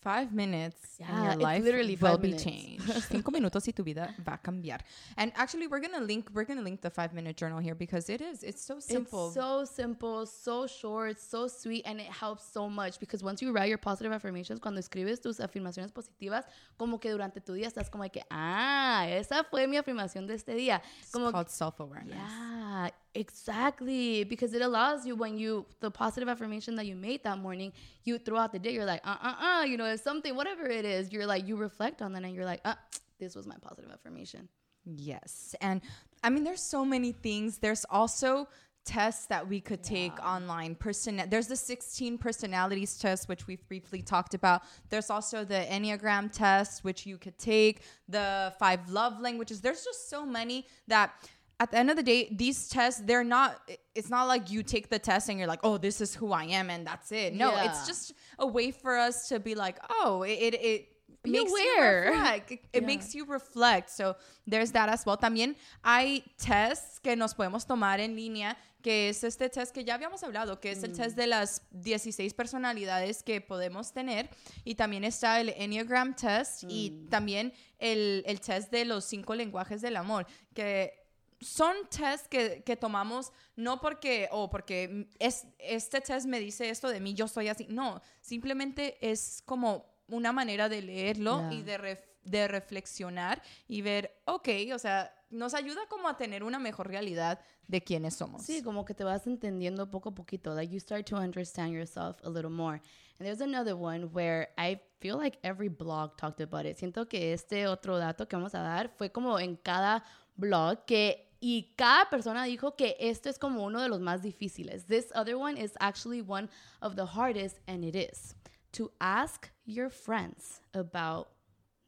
Five 0.00 0.32
minutes 0.32 0.96
Yeah, 1.00 1.06
and 1.10 1.24
your 1.24 1.32
it's 1.32 1.42
life 1.42 1.64
literally 1.64 1.96
will 1.96 2.18
be 2.18 2.32
changed. 2.32 2.82
Cinco 3.10 3.32
minutos 3.32 3.66
y 3.66 3.72
tu 3.72 3.82
vida 3.82 4.14
va 4.24 4.34
a 4.34 4.38
cambiar. 4.38 4.80
And 5.16 5.32
actually, 5.34 5.66
we're 5.66 5.80
gonna 5.80 6.00
link 6.00 6.28
we're 6.32 6.44
gonna 6.44 6.62
link 6.62 6.80
the 6.80 6.90
five 6.90 7.12
minute 7.12 7.36
journal 7.36 7.58
here 7.58 7.74
because 7.74 8.08
it 8.08 8.20
is 8.20 8.42
it's 8.44 8.62
so 8.62 8.78
simple. 8.78 9.26
It's 9.26 9.34
so 9.34 9.64
simple, 9.64 10.24
so 10.26 10.66
short, 10.68 11.18
so 11.20 11.48
sweet, 11.48 11.82
and 11.84 12.00
it 12.00 12.06
helps 12.06 12.44
so 12.44 12.68
much 12.68 13.00
because 13.00 13.24
once 13.24 13.42
you 13.42 13.52
write 13.52 13.68
your 13.68 13.78
positive 13.78 14.12
affirmations, 14.12 14.60
cuando 14.60 14.78
escribes 14.80 15.20
tus 15.20 15.38
afirmaciones 15.40 15.92
positivas, 15.92 16.44
como 16.78 16.98
que 16.98 17.10
durante 17.10 17.40
tu 17.40 17.54
día 17.54 17.66
estás 17.66 17.90
como 17.90 18.08
que, 18.08 18.22
ah, 18.30 19.04
esa 19.08 19.42
fue 19.44 19.66
mi 19.66 19.76
afirmación 19.78 20.26
de 20.28 20.34
este 20.34 20.54
día. 20.54 20.80
it's 21.00 21.10
Como 21.10 21.32
called 21.32 21.50
self 21.50 21.80
awareness. 21.80 22.16
Yeah, 22.16 22.90
exactly. 23.18 24.24
Because 24.24 24.54
it 24.54 24.62
allows 24.62 25.06
you 25.06 25.14
when 25.16 25.38
you 25.38 25.66
the 25.80 25.90
positive 25.90 26.28
affirmation 26.28 26.74
that 26.76 26.86
you 26.86 26.96
made 26.96 27.22
that 27.24 27.38
morning, 27.38 27.72
you 28.04 28.18
throughout 28.18 28.52
the 28.52 28.58
day 28.58 28.72
you're 28.72 28.84
like, 28.84 29.00
uh 29.04 29.16
uh 29.22 29.34
uh, 29.46 29.64
you 29.64 29.76
know, 29.76 29.86
it's 29.86 30.02
something, 30.02 30.34
whatever 30.34 30.66
it 30.66 30.84
is, 30.84 31.12
you're 31.12 31.26
like 31.26 31.46
you 31.46 31.56
reflect 31.56 32.02
on 32.02 32.12
that 32.12 32.24
and 32.24 32.34
you're 32.34 32.44
like, 32.44 32.60
uh, 32.64 32.74
this 33.18 33.34
was 33.34 33.46
my 33.46 33.56
positive 33.60 33.90
affirmation. 33.90 34.48
Yes. 34.84 35.54
And 35.60 35.80
I 36.22 36.30
mean, 36.30 36.44
there's 36.44 36.62
so 36.62 36.84
many 36.84 37.12
things. 37.12 37.58
There's 37.58 37.84
also 37.90 38.48
tests 38.84 39.26
that 39.26 39.46
we 39.46 39.60
could 39.60 39.82
take 39.82 40.12
online. 40.24 40.74
Person, 40.74 41.22
there's 41.28 41.46
the 41.46 41.56
16 41.56 42.16
personalities 42.16 42.98
test, 42.98 43.28
which 43.28 43.46
we've 43.46 43.66
briefly 43.68 44.00
talked 44.00 44.32
about. 44.32 44.62
There's 44.88 45.10
also 45.10 45.44
the 45.44 45.66
Enneagram 45.70 46.32
test, 46.32 46.84
which 46.84 47.04
you 47.04 47.18
could 47.18 47.38
take. 47.38 47.82
The 48.08 48.54
five 48.58 48.88
love 48.88 49.20
languages. 49.20 49.60
There's 49.60 49.84
just 49.84 50.08
so 50.08 50.24
many 50.24 50.66
that. 50.88 51.12
At 51.60 51.70
the 51.72 51.78
end 51.78 51.90
of 51.90 51.96
the 51.96 52.02
day, 52.04 52.28
these 52.30 52.68
tests, 52.68 53.02
they're 53.04 53.24
not, 53.24 53.60
it's 53.94 54.08
not 54.10 54.28
like 54.28 54.48
you 54.50 54.62
take 54.62 54.90
the 54.90 54.98
test 55.00 55.28
and 55.28 55.38
you're 55.38 55.48
like, 55.48 55.60
oh, 55.64 55.76
this 55.76 56.00
is 56.00 56.14
who 56.14 56.32
I 56.32 56.44
am 56.44 56.70
and 56.70 56.86
that's 56.86 57.10
it. 57.10 57.34
No, 57.34 57.50
Yeah. 57.50 57.64
it's 57.64 57.86
just 57.86 58.12
a 58.38 58.46
way 58.46 58.70
for 58.70 58.96
us 58.96 59.28
to 59.28 59.40
be 59.40 59.54
like, 59.56 59.78
oh, 59.90 60.22
it, 60.22 60.54
it, 60.54 60.88
makes 61.26 61.50
aware. 61.50 62.04
you 62.04 62.10
reflect. 62.12 62.50
It, 62.52 62.60
Yeah. 62.74 62.80
makes 62.86 63.12
you 63.14 63.24
reflect. 63.24 63.90
So 63.90 64.14
there's 64.46 64.70
that 64.72 64.88
as 64.88 65.04
well. 65.04 65.16
También 65.16 65.56
hay 65.84 66.22
tests 66.38 67.00
que 67.00 67.16
nos 67.16 67.34
podemos 67.34 67.66
tomar 67.66 67.98
en 67.98 68.14
línea, 68.14 68.56
que 68.80 69.08
es 69.08 69.24
este 69.24 69.48
test 69.50 69.74
que 69.74 69.82
ya 69.82 69.94
habíamos 69.96 70.22
hablado, 70.22 70.60
que 70.60 70.70
es 70.70 70.84
el 70.84 70.92
test 70.96 71.16
de 71.16 71.26
las 71.26 71.60
16 71.72 72.32
personalidades 72.34 73.24
que 73.24 73.40
podemos 73.40 73.92
tener. 73.92 74.30
Y 74.64 74.76
también 74.76 75.02
está 75.02 75.40
el 75.40 75.48
Enneagram 75.48 76.14
test 76.14 76.62
y 76.68 77.04
también 77.10 77.52
el, 77.80 78.22
el 78.26 78.40
test 78.40 78.70
de 78.70 78.84
los 78.84 79.04
cinco 79.04 79.34
lenguajes 79.34 79.80
del 79.82 79.96
amor, 79.96 80.24
que 80.54 80.97
son 81.40 81.74
tests 81.88 82.26
que, 82.28 82.62
que 82.64 82.76
tomamos 82.76 83.32
no 83.56 83.80
porque, 83.80 84.28
o 84.32 84.50
porque 84.50 85.08
es, 85.18 85.46
este 85.58 86.00
test 86.00 86.26
me 86.26 86.40
dice 86.40 86.68
esto 86.68 86.88
de 86.88 87.00
mí, 87.00 87.14
yo 87.14 87.28
soy 87.28 87.48
así. 87.48 87.66
No, 87.70 88.00
simplemente 88.20 88.98
es 89.00 89.42
como 89.46 89.86
una 90.08 90.32
manera 90.32 90.68
de 90.68 90.82
leerlo 90.82 91.38
Yeah. 91.40 91.52
y 91.52 91.62
de, 91.62 91.78
ref- 91.78 92.04
de 92.24 92.48
reflexionar 92.48 93.42
y 93.68 93.82
ver, 93.82 94.20
ok, 94.24 94.48
o 94.74 94.78
sea, 94.78 95.14
nos 95.30 95.52
ayuda 95.54 95.82
como 95.88 96.08
a 96.08 96.16
tener 96.16 96.42
una 96.42 96.58
mejor 96.58 96.88
realidad 96.88 97.38
de 97.66 97.82
quiénes 97.82 98.14
somos. 98.16 98.42
Sí, 98.44 98.62
como 98.62 98.84
que 98.84 98.94
te 98.94 99.04
vas 99.04 99.26
entendiendo 99.26 99.90
poco 99.90 100.08
a 100.08 100.14
poquito. 100.14 100.54
Like 100.54 100.72
you 100.72 100.80
start 100.80 101.06
to 101.10 101.16
understand 101.16 101.72
yourself 101.72 102.16
a 102.24 102.30
little 102.30 102.50
more. 102.50 102.76
And 103.18 103.26
there's 103.26 103.42
another 103.42 103.74
one 103.74 104.06
where 104.14 104.48
I 104.56 104.80
feel 105.00 105.18
like 105.18 105.38
every 105.42 105.68
blog 105.68 106.16
talked 106.16 106.40
about 106.40 106.64
it. 106.64 106.78
Siento 106.78 107.06
que 107.08 107.34
este 107.34 107.66
otro 107.66 107.98
dato 107.98 108.26
que 108.26 108.36
vamos 108.36 108.54
a 108.54 108.60
dar 108.62 108.88
fue 108.96 109.10
como 109.12 109.38
en 109.38 109.56
cada 109.56 110.02
blog 110.36 110.86
que 110.86 111.27
y 111.40 111.74
cada 111.76 112.10
persona 112.10 112.44
dijo 112.44 112.76
que 112.76 112.96
esto 112.98 113.28
es 113.28 113.38
como 113.38 113.64
uno 113.64 113.80
de 113.80 113.88
los 113.88 114.00
más 114.00 114.22
difíciles. 114.22 114.86
This 114.86 115.12
other 115.14 115.36
one 115.36 115.56
is 115.56 115.74
actually 115.80 116.20
one 116.20 116.48
of 116.80 116.96
the 116.96 117.06
hardest 117.06 117.60
and 117.66 117.84
it 117.84 117.94
is 117.94 118.34
to 118.72 118.90
ask 119.00 119.50
your 119.64 119.90
friends 119.90 120.60
about 120.74 121.28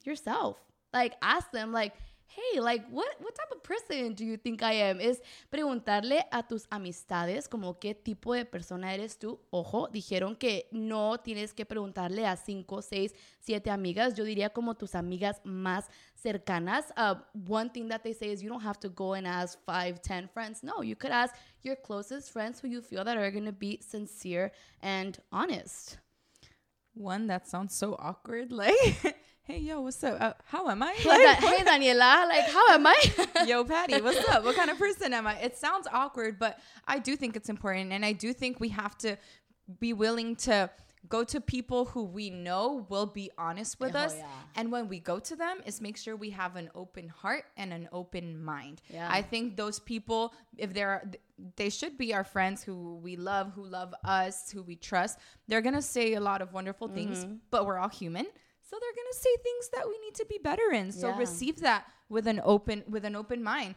yourself. 0.04 0.58
Like 0.92 1.16
ask 1.20 1.50
them 1.52 1.72
like 1.72 1.94
hey, 2.30 2.60
like, 2.60 2.86
what, 2.90 3.08
what 3.20 3.34
type 3.34 3.50
of 3.50 3.62
person 3.62 4.14
do 4.14 4.24
you 4.24 4.36
think 4.36 4.62
I 4.62 4.72
am? 4.74 5.00
Es 5.00 5.20
preguntarle 5.50 6.24
a 6.30 6.42
tus 6.42 6.66
amistades 6.70 7.48
como 7.48 7.78
qué 7.78 7.94
tipo 7.94 8.34
de 8.34 8.44
persona 8.44 8.94
eres 8.94 9.18
tú. 9.18 9.40
Ojo, 9.50 9.88
dijeron 9.88 10.36
que 10.36 10.68
no 10.70 11.18
tienes 11.18 11.52
que 11.52 11.66
preguntarle 11.66 12.26
a 12.26 12.36
cinco, 12.36 12.82
seis, 12.82 13.14
siete 13.40 13.70
amigas. 13.70 14.14
Yo 14.14 14.24
diría 14.24 14.50
como 14.50 14.74
tus 14.74 14.94
amigas 14.94 15.40
más 15.44 15.88
cercanas. 16.14 16.92
Uh, 16.96 17.16
one 17.48 17.68
thing 17.70 17.88
that 17.88 18.02
they 18.02 18.14
say 18.14 18.30
is 18.30 18.42
you 18.42 18.48
don't 18.48 18.62
have 18.64 18.78
to 18.78 18.88
go 18.88 19.14
and 19.14 19.26
ask 19.26 19.58
five, 19.64 20.00
ten 20.00 20.28
friends. 20.28 20.62
No, 20.62 20.82
you 20.82 20.94
could 20.94 21.10
ask 21.12 21.34
your 21.62 21.76
closest 21.76 22.32
friends 22.32 22.60
who 22.60 22.68
you 22.68 22.80
feel 22.80 23.04
that 23.04 23.16
are 23.16 23.30
going 23.30 23.46
to 23.46 23.52
be 23.52 23.80
sincere 23.82 24.52
and 24.80 25.18
honest. 25.32 25.98
One 26.94 27.26
that 27.28 27.48
sounds 27.48 27.74
so 27.74 27.96
awkward, 27.98 28.52
like 28.52 29.16
hey 29.42 29.58
yo 29.58 29.80
what's 29.80 30.02
up? 30.04 30.20
Uh, 30.20 30.32
how 30.46 30.68
am 30.68 30.82
i? 30.82 30.92
Hey, 30.98 31.24
da- 31.24 31.34
hey 31.46 31.64
daniela 31.64 32.28
like 32.28 32.48
how 32.50 32.68
am 32.72 32.86
i? 32.86 32.96
Yo 33.46 33.64
patty 33.64 34.00
what's 34.00 34.28
up? 34.28 34.44
What 34.44 34.56
kind 34.56 34.70
of 34.70 34.78
person 34.78 35.12
am 35.12 35.26
i? 35.26 35.34
It 35.38 35.56
sounds 35.56 35.86
awkward 35.92 36.38
but 36.38 36.58
i 36.86 36.98
do 36.98 37.16
think 37.16 37.36
it's 37.36 37.48
important 37.48 37.92
and 37.92 38.04
i 38.04 38.12
do 38.12 38.32
think 38.32 38.60
we 38.60 38.68
have 38.70 38.96
to 38.98 39.16
be 39.78 39.92
willing 39.92 40.36
to 40.36 40.70
go 41.08 41.24
to 41.24 41.40
people 41.40 41.86
who 41.86 42.04
we 42.04 42.28
know 42.28 42.86
will 42.90 43.06
be 43.06 43.30
honest 43.38 43.80
with 43.80 43.96
Oh, 43.96 44.00
us 44.00 44.14
yeah. 44.16 44.26
and 44.56 44.70
when 44.70 44.86
we 44.88 45.00
go 45.00 45.18
to 45.18 45.34
them 45.34 45.58
is 45.64 45.80
make 45.80 45.96
sure 45.96 46.14
we 46.14 46.30
have 46.30 46.56
an 46.56 46.70
open 46.74 47.08
heart 47.08 47.44
and 47.56 47.72
an 47.72 47.88
open 47.92 48.42
mind. 48.44 48.82
Yeah. 48.92 49.08
i 49.10 49.22
think 49.22 49.56
those 49.56 49.80
people 49.80 50.34
if 50.58 50.74
they're 50.74 51.10
they 51.56 51.70
should 51.70 51.96
be 51.96 52.12
our 52.12 52.24
friends 52.24 52.62
who 52.62 52.96
we 53.02 53.16
love 53.16 53.52
who 53.54 53.64
love 53.64 53.94
us 54.04 54.50
who 54.50 54.62
we 54.62 54.76
trust. 54.76 55.18
They're 55.48 55.62
gonna 55.62 55.80
say 55.80 56.12
a 56.14 56.20
lot 56.20 56.42
of 56.42 56.52
wonderful 56.52 56.88
things 56.88 57.24
Mm-hmm. 57.24 57.34
but 57.50 57.64
we're 57.66 57.78
all 57.78 57.88
human 57.88 58.26
so 58.70 58.76
they're 58.78 58.94
gonna 58.94 59.12
say 59.12 59.30
things 59.42 59.70
that 59.72 59.84
we 59.88 59.98
need 59.98 60.14
to 60.14 60.24
be 60.28 60.38
better 60.38 60.72
in 60.72 60.92
so 60.92 61.08
Yeah. 61.08 61.18
receive 61.18 61.60
that 61.60 61.84
with 62.08 62.26
an 62.28 62.40
open 62.44 62.84
with 62.88 63.04
an 63.04 63.16
open 63.16 63.42
mind 63.42 63.74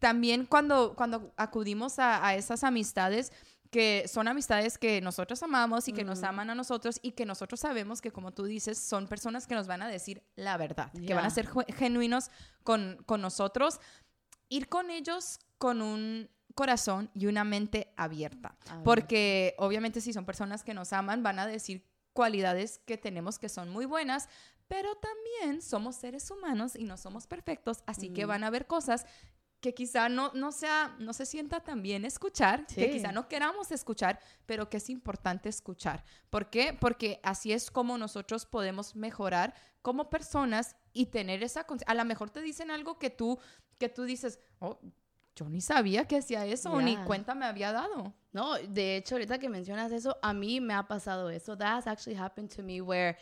también 0.00 0.44
cuando, 0.46 0.94
cuando 0.94 1.32
acudimos 1.36 1.98
a, 1.98 2.24
a 2.24 2.34
esas 2.34 2.62
amistades 2.62 3.32
que 3.70 4.06
son 4.08 4.28
amistades 4.28 4.78
que 4.78 5.00
nosotros 5.00 5.42
amamos 5.42 5.88
y 5.88 5.92
que 5.92 6.04
nos 6.04 6.22
aman 6.22 6.48
a 6.50 6.54
nosotros 6.54 6.98
y 7.02 7.12
que 7.12 7.26
nosotros 7.26 7.60
sabemos 7.60 8.00
que, 8.00 8.10
como 8.10 8.32
tú 8.32 8.44
dices, 8.44 8.78
son 8.78 9.06
personas 9.08 9.46
que 9.46 9.54
nos 9.54 9.66
van 9.66 9.82
a 9.82 9.88
decir 9.88 10.22
la 10.36 10.56
verdad, 10.56 10.90
que 10.92 11.12
van 11.14 11.26
a 11.26 11.30
ser 11.30 11.48
genuinos 11.76 12.30
con, 12.62 12.96
con 13.04 13.20
nosotros, 13.20 13.78
ir 14.48 14.68
con 14.70 14.90
ellos 14.90 15.38
con 15.58 15.82
un 15.82 16.30
corazón 16.54 17.10
y 17.12 17.26
una 17.26 17.44
mente 17.44 17.92
abierta. 17.96 18.56
Abierta. 18.66 18.84
Porque 18.84 19.54
obviamente 19.58 20.00
si 20.00 20.12
son 20.14 20.24
personas 20.24 20.64
que 20.64 20.72
nos 20.72 20.92
aman, 20.94 21.22
van 21.22 21.38
a 21.38 21.46
decir 21.46 21.84
cualidades 22.18 22.80
que 22.84 22.98
tenemos 22.98 23.38
que 23.38 23.48
son 23.48 23.68
muy 23.68 23.84
buenas, 23.84 24.28
pero 24.66 24.96
también 24.96 25.62
somos 25.62 25.94
seres 25.94 26.28
humanos 26.32 26.74
y 26.74 26.82
no 26.82 26.96
somos 26.96 27.28
perfectos, 27.28 27.84
así 27.86 28.12
que 28.12 28.24
van 28.24 28.42
a 28.42 28.48
haber 28.48 28.66
cosas 28.66 29.06
que 29.60 29.72
quizá 29.72 30.08
no, 30.08 30.32
no, 30.34 30.50
sea, 30.50 30.96
no 30.98 31.12
se 31.12 31.26
sienta 31.26 31.60
tan 31.60 31.80
bien 31.80 32.04
escuchar, 32.04 32.66
que 32.66 32.90
quizá 32.90 33.12
no 33.12 33.28
queramos 33.28 33.70
escuchar, 33.70 34.18
pero 34.46 34.68
que 34.68 34.78
es 34.78 34.90
importante 34.90 35.48
escuchar. 35.48 36.04
¿Por 36.28 36.50
qué? 36.50 36.76
Porque 36.80 37.20
así 37.22 37.52
es 37.52 37.70
como 37.70 37.96
nosotros 37.96 38.46
podemos 38.46 38.96
mejorar 38.96 39.54
como 39.80 40.10
personas 40.10 40.74
y 40.92 41.06
tener 41.06 41.44
esa... 41.44 41.66
A 41.86 41.94
lo 41.94 42.04
mejor 42.04 42.30
te 42.30 42.40
dicen 42.40 42.72
algo 42.72 42.98
que 42.98 43.10
tú, 43.10 43.38
que 43.78 43.88
tú 43.88 44.02
dices, 44.02 44.40
oh, 44.58 44.80
yo 45.38 45.48
ni 45.48 45.60
sabía 45.60 46.04
que 46.06 46.16
hacía 46.16 46.44
eso, 46.46 46.72
o 46.72 46.80
ni 46.80 46.92
Yeah. 46.92 47.04
cuenta 47.04 47.34
me 47.34 47.46
había 47.46 47.72
dado. 47.72 48.12
No, 48.32 48.54
de 48.56 48.96
hecho, 48.96 49.14
ahorita 49.14 49.38
que 49.38 49.48
mencionas 49.48 49.92
eso, 49.92 50.16
a 50.22 50.32
mí 50.34 50.60
me 50.60 50.74
ha 50.74 50.82
pasado 50.86 51.30
eso. 51.30 51.56
That 51.56 51.78
has 51.78 51.86
actually 51.86 52.18
happened 52.18 52.50
to 52.56 52.62
me 52.62 52.80
where 52.80 53.16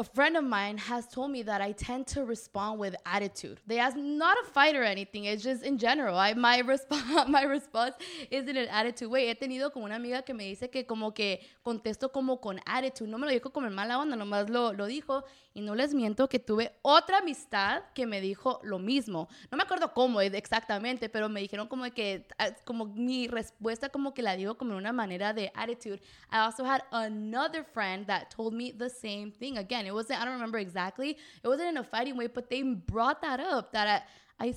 a 0.00 0.04
friend 0.04 0.34
of 0.34 0.44
mine 0.44 0.78
has 0.78 1.06
told 1.06 1.30
me 1.30 1.42
that 1.42 1.60
I 1.60 1.72
tend 1.72 2.06
to 2.14 2.24
respond 2.24 2.80
with 2.80 2.96
attitude. 3.04 3.60
They 3.66 3.78
ask 3.78 3.98
not 3.98 4.34
a 4.42 4.46
fight 4.46 4.74
or 4.74 4.82
anything. 4.82 5.26
It's 5.26 5.42
just 5.44 5.62
in 5.62 5.76
general. 5.76 6.16
I, 6.16 6.32
my 6.32 6.60
response 6.74 7.28
my 7.28 7.42
response 7.42 7.96
is 8.30 8.48
in 8.48 8.56
an 8.56 8.68
attitude 8.68 9.10
way. 9.10 9.28
He 9.28 9.34
tenido 9.34 9.70
como 9.70 9.84
una 9.84 9.96
amiga 9.96 10.22
que 10.22 10.32
me 10.32 10.44
dice 10.44 10.70
que 10.70 10.86
como 10.86 11.12
que 11.12 11.40
contesto 11.62 12.10
como 12.10 12.38
con 12.38 12.60
attitude. 12.64 13.10
No 13.10 13.18
me 13.18 13.26
lo 13.26 13.32
dijo 13.32 13.52
como 13.52 13.66
en 13.66 13.74
mala 13.74 13.98
onda, 13.98 14.16
nomás 14.16 14.48
lo, 14.48 14.72
lo 14.72 14.86
dijo. 14.86 15.22
Y 15.52 15.60
no 15.60 15.74
les 15.74 15.92
miento 15.92 16.28
que 16.28 16.38
tuve 16.38 16.72
otra 16.80 17.18
amistad 17.18 17.82
que 17.94 18.06
me 18.06 18.22
dijo 18.22 18.60
lo 18.62 18.78
mismo. 18.78 19.28
No 19.50 19.58
me 19.58 19.64
acuerdo 19.64 19.92
cómo 19.92 20.22
exactamente, 20.22 21.10
pero 21.10 21.28
me 21.28 21.40
dijeron 21.40 21.68
como 21.68 21.84
que, 21.90 22.26
ah, 22.38 22.50
como 22.64 22.86
mi 22.86 23.26
respuesta 23.26 23.88
como 23.90 24.14
que 24.14 24.22
la 24.22 24.36
digo 24.36 24.56
como 24.56 24.70
en 24.72 24.78
una 24.78 24.92
manera 24.92 25.34
de 25.34 25.52
attitude. 25.54 26.00
I 26.32 26.38
also 26.38 26.64
had 26.64 26.82
another 26.92 27.64
friend 27.64 28.06
that 28.06 28.30
told 28.30 28.54
me 28.54 28.72
the 28.72 28.88
same 28.88 29.32
thing. 29.32 29.58
Again, 29.58 29.89
it 29.90 29.94
wasn't, 29.94 30.20
I 30.20 30.24
don't 30.24 30.34
remember 30.34 30.58
exactly. 30.58 31.10
It 31.42 31.48
wasn't 31.48 31.68
in 31.70 31.76
a 31.76 31.84
fighting 31.84 32.16
way, 32.16 32.28
but 32.28 32.48
they 32.48 32.62
brought 32.62 33.20
that 33.22 33.40
up 33.40 33.72
that 33.72 34.04
I, 34.38 34.48
I 34.48 34.54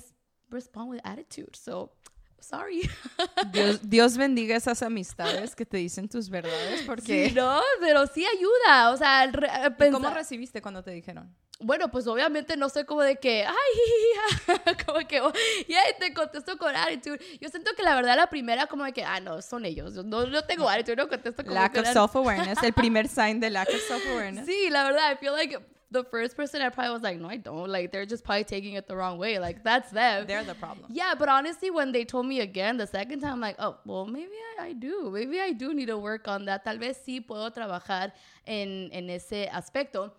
respond 0.50 0.90
with 0.90 1.00
attitude. 1.04 1.56
So, 1.56 1.90
sorry. 2.40 2.88
Dios, 3.52 3.80
Dios 3.82 4.16
bendiga 4.16 4.54
esas 4.56 4.82
amistades 4.82 5.54
que 5.54 5.64
te 5.66 5.78
dicen 5.78 6.08
tus 6.08 6.28
verdades, 6.30 6.82
porque... 6.86 7.28
Sí, 7.28 7.34
no, 7.34 7.60
pero 7.80 8.06
sí 8.06 8.24
ayuda. 8.24 8.90
O 8.92 8.96
sea, 8.96 9.26
re- 9.26 9.48
¿Y 9.88 9.90
¿Cómo 9.90 10.10
recibiste 10.10 10.62
cuando 10.62 10.82
te 10.82 10.92
dijeron? 10.92 11.34
Bueno, 11.60 11.90
pues 11.90 12.06
obviamente 12.06 12.56
no 12.56 12.68
soy 12.68 12.84
como 12.84 13.02
de 13.02 13.16
que, 13.16 13.44
ay, 13.44 14.54
como 14.86 14.98
que, 15.06 15.20
oh, 15.20 15.32
ya 15.68 15.80
te 15.98 16.12
contesto 16.12 16.58
con 16.58 16.74
attitude. 16.74 17.18
Yo 17.40 17.48
siento 17.48 17.70
que 17.76 17.82
la 17.82 17.94
verdad 17.94 18.16
la 18.16 18.28
primera 18.28 18.66
como 18.66 18.84
de 18.84 18.92
que, 18.92 19.04
ah, 19.04 19.20
no, 19.20 19.40
son 19.40 19.64
ellos. 19.64 19.94
Yo 19.94 20.02
No, 20.02 20.26
no 20.26 20.44
tengo 20.44 20.68
attitude, 20.68 20.96
no 20.96 21.08
contesto 21.08 21.42
como 21.42 21.54
Lack 21.54 21.74
con 21.74 21.86
of 21.86 21.92
self-awareness, 21.92 22.62
el 22.62 22.72
primer 22.74 23.08
sign 23.08 23.40
de 23.40 23.50
lack 23.50 23.68
of 23.68 23.80
self-awareness. 23.88 24.46
Sí, 24.46 24.68
la 24.70 24.84
verdad, 24.84 25.12
I 25.12 25.16
feel 25.16 25.32
like 25.32 25.58
the 25.94 26.04
first 26.04 26.36
person 26.36 26.60
I 26.60 26.68
probably 26.70 26.92
was 26.92 27.02
like, 27.02 27.18
no, 27.18 27.28
I 27.28 27.36
don't. 27.36 27.70
Like, 27.70 27.92
they're 27.92 28.04
just 28.04 28.24
probably 28.24 28.44
taking 28.44 28.74
it 28.74 28.88
the 28.88 28.96
wrong 28.96 29.16
way. 29.16 29.38
Like, 29.38 29.62
that's 29.62 29.90
them. 29.92 30.26
They're 30.26 30.44
the 30.44 30.56
problem. 30.56 30.86
Yeah, 30.90 31.14
but 31.16 31.28
honestly, 31.28 31.70
when 31.70 31.92
they 31.92 32.04
told 32.04 32.26
me 32.26 32.40
again 32.40 32.76
the 32.76 32.86
second 32.86 33.20
time, 33.20 33.34
I'm 33.34 33.40
like, 33.40 33.56
oh, 33.58 33.76
well, 33.86 34.06
maybe 34.06 34.36
I, 34.58 34.66
I 34.66 34.72
do. 34.72 35.10
Maybe 35.12 35.40
I 35.40 35.52
do 35.52 35.72
need 35.72 35.86
to 35.86 35.96
work 35.96 36.26
on 36.26 36.44
that. 36.46 36.64
Tal 36.64 36.78
vez 36.78 36.98
sí 37.06 37.20
puedo 37.24 37.50
trabajar 37.52 38.12
en, 38.44 38.90
en 38.92 39.08
ese 39.08 39.48
aspecto. 39.52 40.12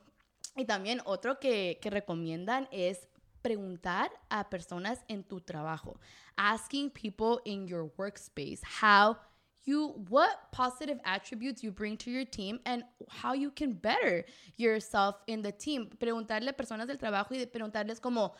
Y 0.55 0.65
también 0.65 1.01
otro 1.05 1.39
que, 1.39 1.79
recomiendan 1.83 2.67
es 2.71 3.07
preguntar 3.41 4.09
a 4.29 4.49
personas 4.49 5.03
en 5.07 5.23
tu 5.23 5.41
trabajo. 5.41 5.99
Asking 6.37 6.89
people 6.89 7.41
in 7.45 7.67
your 7.67 7.91
workspace 7.97 8.61
how 8.81 9.17
you 9.65 9.93
what 10.09 10.29
positive 10.51 10.99
attributes 11.03 11.61
you 11.61 11.71
bring 11.71 11.97
to 11.97 12.09
your 12.09 12.25
team 12.25 12.59
and 12.65 12.85
how 13.21 13.33
you 13.33 13.51
can 13.51 13.73
better 13.73 14.25
yourself 14.57 15.17
in 15.27 15.41
the 15.41 15.51
team. 15.51 15.89
Preguntarle 15.99 16.49
a 16.49 16.53
personas 16.53 16.87
del 16.87 16.97
trabajo 16.97 17.33
y 17.35 17.45
preguntarles 17.45 17.99
como 17.99 18.33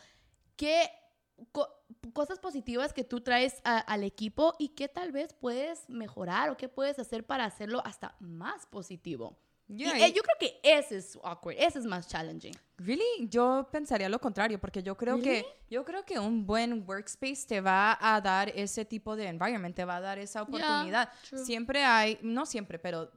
qué 0.56 0.88
co- 1.52 1.68
cosas 2.12 2.38
positivas 2.38 2.92
que 2.92 3.04
tú 3.04 3.20
traes 3.20 3.60
a- 3.64 3.78
al 3.78 4.04
equipo 4.04 4.54
y 4.58 4.70
qué 4.70 4.88
tal 4.88 5.12
vez 5.12 5.34
puedes 5.34 5.88
mejorar 5.88 6.50
o 6.50 6.56
qué 6.56 6.68
puedes 6.68 6.98
hacer 6.98 7.24
para 7.26 7.44
hacerlo 7.44 7.82
hasta 7.84 8.16
más 8.20 8.66
positivo. 8.66 9.36
Yeah, 9.68 9.98
y, 9.98 10.02
eh, 10.02 10.12
yo 10.12 10.22
creo 10.22 10.36
que 10.38 10.60
ese 10.62 10.98
es 10.98 11.18
awkward, 11.24 11.56
ese 11.58 11.80
es 11.80 11.84
más 11.84 12.06
challenging. 12.06 12.54
Really, 12.78 13.28
yo 13.28 13.68
pensaría 13.72 14.08
lo 14.08 14.20
contrario, 14.20 14.60
porque 14.60 14.82
yo 14.82 14.96
creo 14.96 15.20
que 15.20 15.44
yo 15.68 15.84
creo 15.84 16.04
que 16.04 16.18
un 16.18 16.46
buen 16.46 16.84
workspace 16.86 17.46
te 17.46 17.60
va 17.60 17.98
a 18.00 18.20
dar 18.20 18.50
ese 18.50 18.84
tipo 18.84 19.16
de 19.16 19.26
environment, 19.26 19.74
te 19.74 19.84
va 19.84 19.96
a 19.96 20.00
dar 20.00 20.18
esa 20.18 20.42
oportunidad. 20.42 21.10
siempre 21.44 21.82
hay, 21.84 22.18
no 22.22 22.46
siempre, 22.46 22.78
pero 22.78 23.10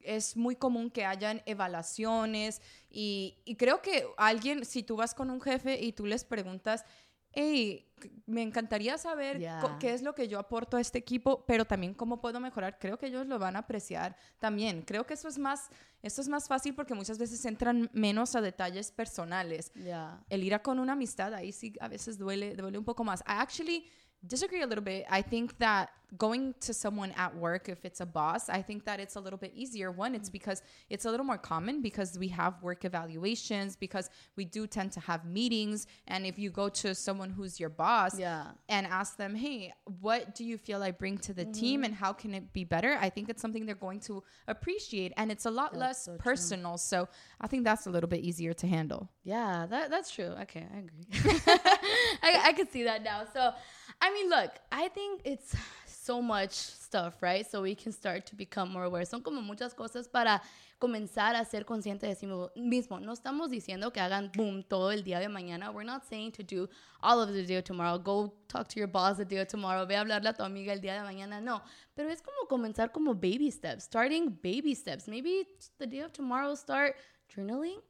es 0.00 0.36
muy 0.36 0.56
común 0.56 0.90
que 0.90 1.04
hayan 1.04 1.42
evaluaciones 1.46 2.60
y, 2.90 3.38
y 3.44 3.56
creo 3.56 3.80
que 3.80 4.06
alguien, 4.16 4.64
si 4.64 4.82
tú 4.82 4.96
vas 4.96 5.14
con 5.14 5.30
un 5.30 5.40
jefe 5.40 5.80
y 5.80 5.92
tú 5.92 6.06
les 6.06 6.24
preguntas, 6.24 6.84
hey, 7.34 7.90
me 8.26 8.42
encantaría 8.42 8.98
saber 8.98 9.38
Yeah. 9.38 9.78
qué 9.80 9.94
es 9.94 10.02
lo 10.02 10.14
que 10.14 10.28
yo 10.28 10.38
aporto 10.38 10.76
a 10.76 10.80
este 10.80 10.98
equipo, 10.98 11.44
pero 11.46 11.64
también 11.64 11.94
cómo 11.94 12.20
puedo 12.20 12.38
mejorar. 12.40 12.78
Creo 12.78 12.98
que 12.98 13.06
ellos 13.06 13.26
lo 13.26 13.38
van 13.38 13.56
a 13.56 13.60
apreciar 13.60 14.16
también. 14.38 14.82
Creo 14.82 15.06
que 15.06 15.14
eso 15.14 15.28
es 15.28 15.38
más, 15.38 15.68
esto 16.02 16.20
es 16.20 16.28
más 16.28 16.46
fácil 16.48 16.74
porque 16.74 16.94
muchas 16.94 17.18
veces 17.18 17.44
entran 17.44 17.88
menos 17.92 18.36
a 18.36 18.40
detalles 18.40 18.90
personales. 18.90 19.72
Yeah. 19.74 20.22
El 20.28 20.44
ir 20.44 20.54
a 20.54 20.62
con 20.62 20.78
una 20.78 20.92
amistad, 20.92 21.32
ahí 21.34 21.52
sí 21.52 21.74
a 21.80 21.88
veces 21.88 22.18
duele, 22.18 22.54
duele 22.54 22.78
un 22.78 22.84
poco 22.84 23.04
más. 23.04 23.20
I 23.20 23.38
actually 23.38 23.88
disagree 24.26 24.62
a 24.62 24.66
little 24.66 24.84
bit. 24.84 25.04
I 25.10 25.22
think 25.22 25.58
that 25.58 25.90
going 26.16 26.54
to 26.60 26.72
someone 26.72 27.10
at 27.16 27.34
work, 27.36 27.68
if 27.68 27.84
it's 27.84 28.00
a 28.00 28.06
boss, 28.06 28.48
I 28.48 28.62
think 28.62 28.84
that 28.84 29.00
it's 29.00 29.16
a 29.16 29.20
little 29.20 29.38
bit 29.38 29.52
easier. 29.54 29.90
One, 29.90 30.14
it's 30.14 30.30
because 30.30 30.62
it's 30.88 31.06
a 31.06 31.10
little 31.10 31.26
more 31.26 31.38
common 31.38 31.82
because 31.82 32.16
we 32.18 32.28
have 32.28 32.62
work 32.62 32.84
evaluations, 32.84 33.74
because 33.74 34.10
we 34.36 34.44
do 34.44 34.68
tend 34.68 34.92
to 34.92 35.00
have 35.00 35.24
meetings. 35.24 35.88
And 36.06 36.24
if 36.24 36.38
you 36.38 36.50
go 36.50 36.68
to 36.68 36.94
someone 36.94 37.30
who's 37.30 37.58
your 37.58 37.68
boss 37.68 38.16
Yeah. 38.16 38.52
and 38.68 38.86
ask 38.86 39.16
them, 39.16 39.34
hey, 39.34 39.72
what 40.00 40.36
do 40.36 40.44
you 40.44 40.56
feel 40.56 40.82
I 40.84 40.92
bring 40.92 41.18
to 41.18 41.32
the 41.34 41.46
team 41.46 41.80
Mm-hmm. 41.80 41.84
and 41.86 41.94
how 41.96 42.12
can 42.12 42.32
it 42.32 42.52
be 42.52 42.62
better? 42.64 42.96
I 43.00 43.08
think 43.10 43.28
it's 43.28 43.42
something 43.42 43.66
they're 43.66 43.74
going 43.74 44.00
to 44.00 44.22
appreciate 44.46 45.12
and 45.16 45.32
it's 45.32 45.46
a 45.46 45.50
lot 45.50 45.72
That's 45.72 45.80
less 45.80 46.04
so 46.04 46.12
true. 46.12 46.18
personal. 46.18 46.76
So 46.78 47.08
I 47.40 47.48
think 47.48 47.64
that's 47.64 47.86
a 47.86 47.90
little 47.90 48.08
bit 48.08 48.20
easier 48.20 48.52
to 48.54 48.66
handle. 48.68 49.10
Yeah, 49.24 49.66
that 49.68 49.90
that's 49.90 50.10
true. 50.12 50.32
Okay, 50.42 50.64
I 50.72 50.78
agree. 50.78 51.06
I, 52.22 52.40
I 52.48 52.52
could 52.52 52.70
see 52.70 52.84
that 52.84 53.02
now. 53.02 53.22
So, 53.32 53.52
I 54.00 54.12
mean, 54.12 54.28
look, 54.28 54.50
I 54.70 54.88
think 54.88 55.22
it's 55.24 55.54
so 55.86 56.20
much 56.20 56.52
stuff, 56.52 57.22
right? 57.22 57.48
So 57.50 57.62
we 57.62 57.74
can 57.74 57.92
start 57.92 58.26
to 58.26 58.36
become 58.36 58.70
more 58.70 58.84
aware. 58.84 59.04
Son 59.04 59.22
como 59.22 59.40
muchas 59.40 59.74
cosas 59.74 60.06
para 60.06 60.40
comenzar 60.78 61.34
a 61.34 61.44
ser 61.44 61.64
consciente 61.64 62.06
de 62.06 62.14
sí 62.14 62.26
mismo-. 62.56 63.00
No 63.00 63.12
estamos 63.12 63.50
diciendo 63.50 63.92
que 63.92 64.00
hagan 64.00 64.30
boom 64.34 64.62
todo 64.62 64.90
el 64.90 65.02
día 65.02 65.18
de 65.18 65.28
mañana. 65.28 65.72
We're 65.72 65.84
not 65.84 66.04
saying 66.04 66.32
to 66.32 66.42
do 66.42 66.68
all 67.02 67.20
of 67.20 67.32
the 67.32 67.44
day 67.44 67.62
tomorrow. 67.62 67.98
Go 67.98 68.34
talk 68.48 68.68
to 68.68 68.78
your 68.78 68.88
boss 68.88 69.16
the 69.16 69.24
day 69.24 69.38
of 69.38 69.48
tomorrow. 69.48 69.86
Ve 69.86 69.94
a 69.94 70.00
hablarle 70.00 70.28
a 70.28 70.32
tu 70.34 70.42
amiga 70.42 70.72
el 70.72 70.80
día 70.80 70.94
de 70.94 71.00
mañana. 71.00 71.42
No. 71.42 71.62
Pero 71.96 72.10
es 72.10 72.20
como 72.20 72.46
comenzar 72.48 72.92
como 72.92 73.14
baby 73.14 73.50
steps. 73.50 73.84
Starting 73.84 74.28
baby 74.42 74.74
steps. 74.74 75.08
Maybe 75.08 75.46
the 75.78 75.86
day 75.86 76.00
of 76.00 76.12
tomorrow 76.12 76.54
start 76.54 76.96
journaling. 77.34 77.80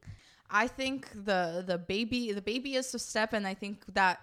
I 0.49 0.67
think 0.67 1.09
the 1.25 1.63
the 1.65 1.77
baby 1.77 2.31
the 2.31 2.41
baby 2.41 2.75
is 2.75 2.93
a 2.93 2.99
step, 2.99 3.33
and 3.33 3.47
I 3.47 3.55
think 3.55 3.83
that 3.93 4.19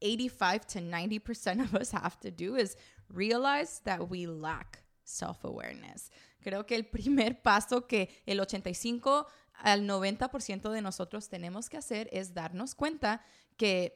eighty 0.00 0.28
five 0.28 0.66
to 0.66 0.80
ninety 0.80 1.18
percent 1.18 1.60
of 1.60 1.74
us 1.74 1.92
have 1.92 2.18
to 2.20 2.30
do 2.30 2.56
is 2.56 2.76
realize 3.08 3.80
that 3.84 4.00
we 4.10 4.26
lack 4.26 4.82
self 5.04 5.44
awareness. 5.44 6.10
Creo 6.42 6.64
que 6.66 6.74
el 6.76 6.84
primer 6.86 7.42
paso 7.42 7.86
que 7.86 8.08
el 8.26 8.40
85 8.40 9.26
al 9.62 9.82
90% 9.86 10.70
de 10.70 10.80
nosotros 10.80 11.28
tenemos 11.28 11.68
que 11.68 11.76
hacer 11.76 12.08
es 12.12 12.32
darnos 12.32 12.74
cuenta 12.74 13.22
que 13.58 13.94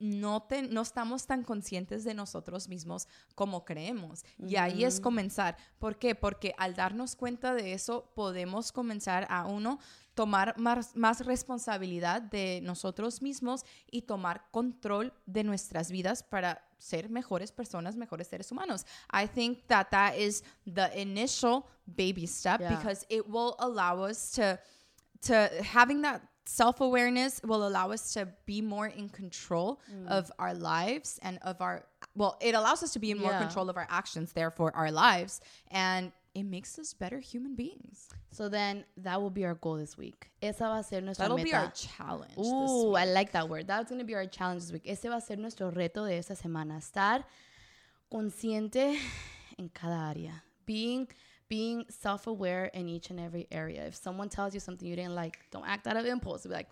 no, 0.00 0.42
te- 0.42 0.62
no 0.62 0.82
estamos 0.82 1.24
tan 1.26 1.44
conscientes 1.44 2.02
de 2.02 2.14
nosotros 2.14 2.68
mismos 2.68 3.06
como 3.36 3.64
creemos. 3.64 4.24
Y 4.38 4.56
ahí 4.56 4.82
es 4.84 4.98
comenzar. 4.98 5.56
¿Por 5.78 5.98
qué? 6.00 6.16
Porque 6.16 6.52
al 6.58 6.74
darnos 6.74 7.14
cuenta 7.14 7.54
de 7.54 7.74
eso, 7.74 8.10
podemos 8.16 8.72
comenzar 8.72 9.24
a 9.30 9.46
uno 9.46 9.78
tomar 10.14 10.54
más, 10.58 10.94
más 10.96 11.20
responsabilidad 11.26 12.22
de 12.22 12.60
nosotros 12.62 13.20
mismos 13.22 13.64
y 13.90 14.02
tomar 14.02 14.42
control 14.52 15.12
de 15.26 15.42
nuestras 15.44 15.90
vidas 15.90 16.22
para 16.22 16.62
ser 16.78 17.08
mejores 17.08 17.50
personas, 17.52 17.96
mejores 17.96 18.28
seres 18.28 18.50
humanos. 18.52 18.84
I 19.10 19.26
think 19.26 19.66
that 19.68 19.90
that 19.90 20.14
is 20.16 20.42
the 20.66 20.90
initial 21.00 21.66
baby 21.86 22.26
step 22.26 22.60
Yeah. 22.60 22.76
because 22.76 23.04
it 23.08 23.26
will 23.28 23.54
allow 23.58 24.02
us 24.04 24.32
to 24.32 24.58
to 25.22 25.48
having 25.62 26.02
that 26.02 26.20
self-awareness 26.46 27.40
will 27.44 27.66
allow 27.66 27.90
us 27.90 28.12
to 28.12 28.26
be 28.46 28.60
more 28.60 28.86
in 28.86 29.08
control 29.08 29.80
Mm. 29.90 30.08
of 30.08 30.30
our 30.38 30.52
lives 30.54 31.18
and 31.22 31.38
of 31.42 31.60
our 31.62 31.86
well 32.14 32.36
it 32.40 32.54
allows 32.54 32.82
us 32.82 32.92
to 32.92 32.98
be 32.98 33.10
in 33.10 33.18
more 33.18 33.32
Yeah. 33.32 33.40
control 33.40 33.70
of 33.70 33.76
our 33.78 33.86
actions 33.88 34.32
therefore 34.34 34.70
our 34.76 34.90
lives 34.90 35.40
and 35.70 36.12
it 36.34 36.44
makes 36.44 36.78
us 36.78 36.92
better 36.92 37.20
human 37.20 37.54
beings 37.54 38.08
So 38.32 38.48
then 38.48 38.84
that 38.96 39.20
will 39.22 39.30
be 39.30 39.44
our 39.44 39.54
goal 39.54 39.76
this 39.76 39.96
week. 39.96 40.30
Esa 40.42 40.64
va 40.64 40.78
a 40.78 40.82
ser 40.82 41.00
nuestra 41.00 41.24
that'll 41.24 41.36
meta. 41.36 41.48
be 41.48 41.54
our 41.54 41.70
challenge 41.70 42.36
Ooh. 42.36 42.94
I 42.96 43.04
like 43.04 43.30
that 43.32 43.48
word. 43.48 43.66
That's 43.68 43.88
going 43.88 44.00
to 44.00 44.04
be 44.04 44.14
our 44.14 44.26
challenge 44.26 44.62
this 44.62 44.72
week. 44.72 44.82
Ese 44.86 45.04
va 45.04 45.16
a 45.16 45.20
ser 45.20 45.36
nuestro 45.36 45.70
reto 45.70 46.04
de 46.04 46.18
esta 46.18 46.34
semana. 46.34 46.78
Estar 46.78 47.24
consciente 48.10 48.98
en 49.58 49.68
cada 49.68 50.10
área. 50.10 50.42
Being 50.66 51.08
being 51.48 51.84
self-aware 51.88 52.70
in 52.74 52.88
each 52.88 53.10
and 53.10 53.20
every 53.20 53.46
area. 53.52 53.86
If 53.86 53.94
someone 53.94 54.28
tells 54.28 54.54
you 54.54 54.60
something 54.60 54.88
you 54.88 54.96
didn't 54.96 55.14
like, 55.14 55.38
don't 55.52 55.66
act 55.66 55.86
out 55.86 55.96
of 55.96 56.06
impulse. 56.06 56.44
Be 56.44 56.48
like, 56.48 56.68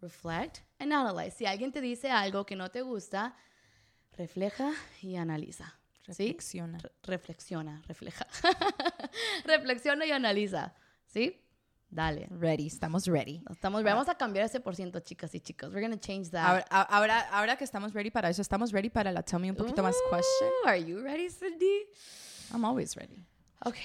reflect 0.00 0.62
and 0.80 0.92
analyze. 0.92 1.34
Si 1.36 1.44
alguien 1.44 1.72
te 1.72 1.80
dice 1.80 2.10
algo 2.10 2.44
que 2.46 2.56
no 2.56 2.68
te 2.68 2.80
gusta, 2.82 3.34
refleja 4.18 4.72
y 5.02 5.16
analiza. 5.16 5.72
¿Sí? 6.14 6.26
Reflexiona. 6.28 6.78
Re- 6.78 6.92
reflexiona, 7.04 7.82
refleja. 7.88 8.26
reflexiona 9.44 10.06
y 10.06 10.12
analiza. 10.12 10.74
¿Sí? 11.06 11.42
Dale. 11.88 12.26
ready 12.30 12.66
estamos 12.66 13.06
ready 13.06 13.40
Estamos, 13.48 13.84
vamos 13.84 14.08
a 14.08 14.16
cambiar 14.16 14.44
ese 14.46 14.58
por 14.58 14.74
ciento, 14.74 14.98
chicas 15.00 15.32
y 15.36 15.40
chicos. 15.40 15.72
We're 15.72 15.80
gonna 15.80 15.98
change 16.00 16.30
that. 16.30 16.44
ahora, 16.44 16.64
ahora, 16.82 17.20
ahora 17.30 17.56
que 17.56 17.64
estamos 17.64 17.92
ready 17.94 18.10
para 18.10 18.28
eso, 18.28 18.42
estamos 18.42 18.72
ready 18.72 18.90
para 18.90 19.12
la 19.12 19.22
tell 19.22 19.38
me 19.38 19.50
un 19.50 19.56
poquito 19.56 19.82
más 19.82 19.94
question. 20.10 20.48
Ooh, 20.64 20.68
Are 20.68 20.82
you 20.84 21.00
ready, 21.00 21.30
Cindy? 21.30 21.86
I'm 22.52 22.64
always 22.64 22.96
ready. 22.96 23.24
Okay, 23.64 23.82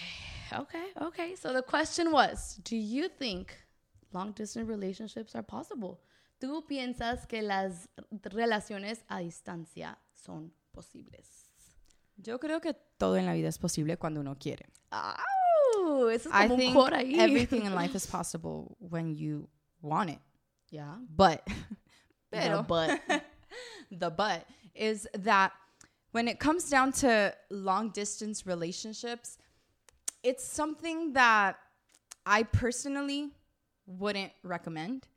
okay, 0.51 0.91
okay. 0.99 1.35
So 1.35 1.53
the 1.53 1.61
question 1.61 2.11
was, 2.11 2.57
do 2.63 2.75
you 2.75 3.07
think 3.07 3.53
long 4.11 4.31
distance 4.33 4.67
relationships 4.67 5.35
are 5.35 5.43
possible? 5.43 5.99
¿Tú 6.39 6.65
piensas 6.67 7.27
que 7.27 7.43
las 7.43 7.87
relaciones 8.23 9.03
a 9.07 9.19
distancia 9.19 9.99
son 10.15 10.51
posibles? 10.73 11.40
Yo 12.23 12.39
creo 12.39 12.61
que 12.61 12.73
todo 12.97 13.17
en 13.17 13.25
la 13.25 13.33
vida 13.33 13.49
es 13.49 13.57
posible 13.57 13.97
cuando 13.97 14.19
uno 14.19 14.37
quiere. 14.37 14.65
¡Au! 14.91 16.09
Eso 16.09 16.29
es 16.29 16.35
I 16.35 16.47
como 16.47 16.55
un 16.55 16.59
think 16.59 16.75
ahí. 16.93 17.19
everything 17.19 17.65
in 17.65 17.73
life 17.75 17.95
is 17.95 18.05
possible 18.11 18.75
when 18.79 19.15
you 19.15 19.49
want 19.81 20.09
it. 20.09 20.19
Yeah. 20.69 20.97
But, 21.09 21.41
Pero, 22.31 22.63
pero, 22.63 22.63
but 22.63 23.01
the 23.91 24.09
but 24.09 24.45
is 24.73 25.07
that 25.13 25.51
when 26.11 26.27
it 26.27 26.39
comes 26.39 26.69
down 26.69 26.91
to 26.93 27.33
long 27.49 27.89
distance 27.89 28.45
relationships, 28.45 29.37
it's 30.23 30.43
something 30.45 31.13
that 31.13 31.57
I 32.25 32.43
personally 32.43 33.31
wouldn't 33.85 34.31
recommend. 34.43 35.07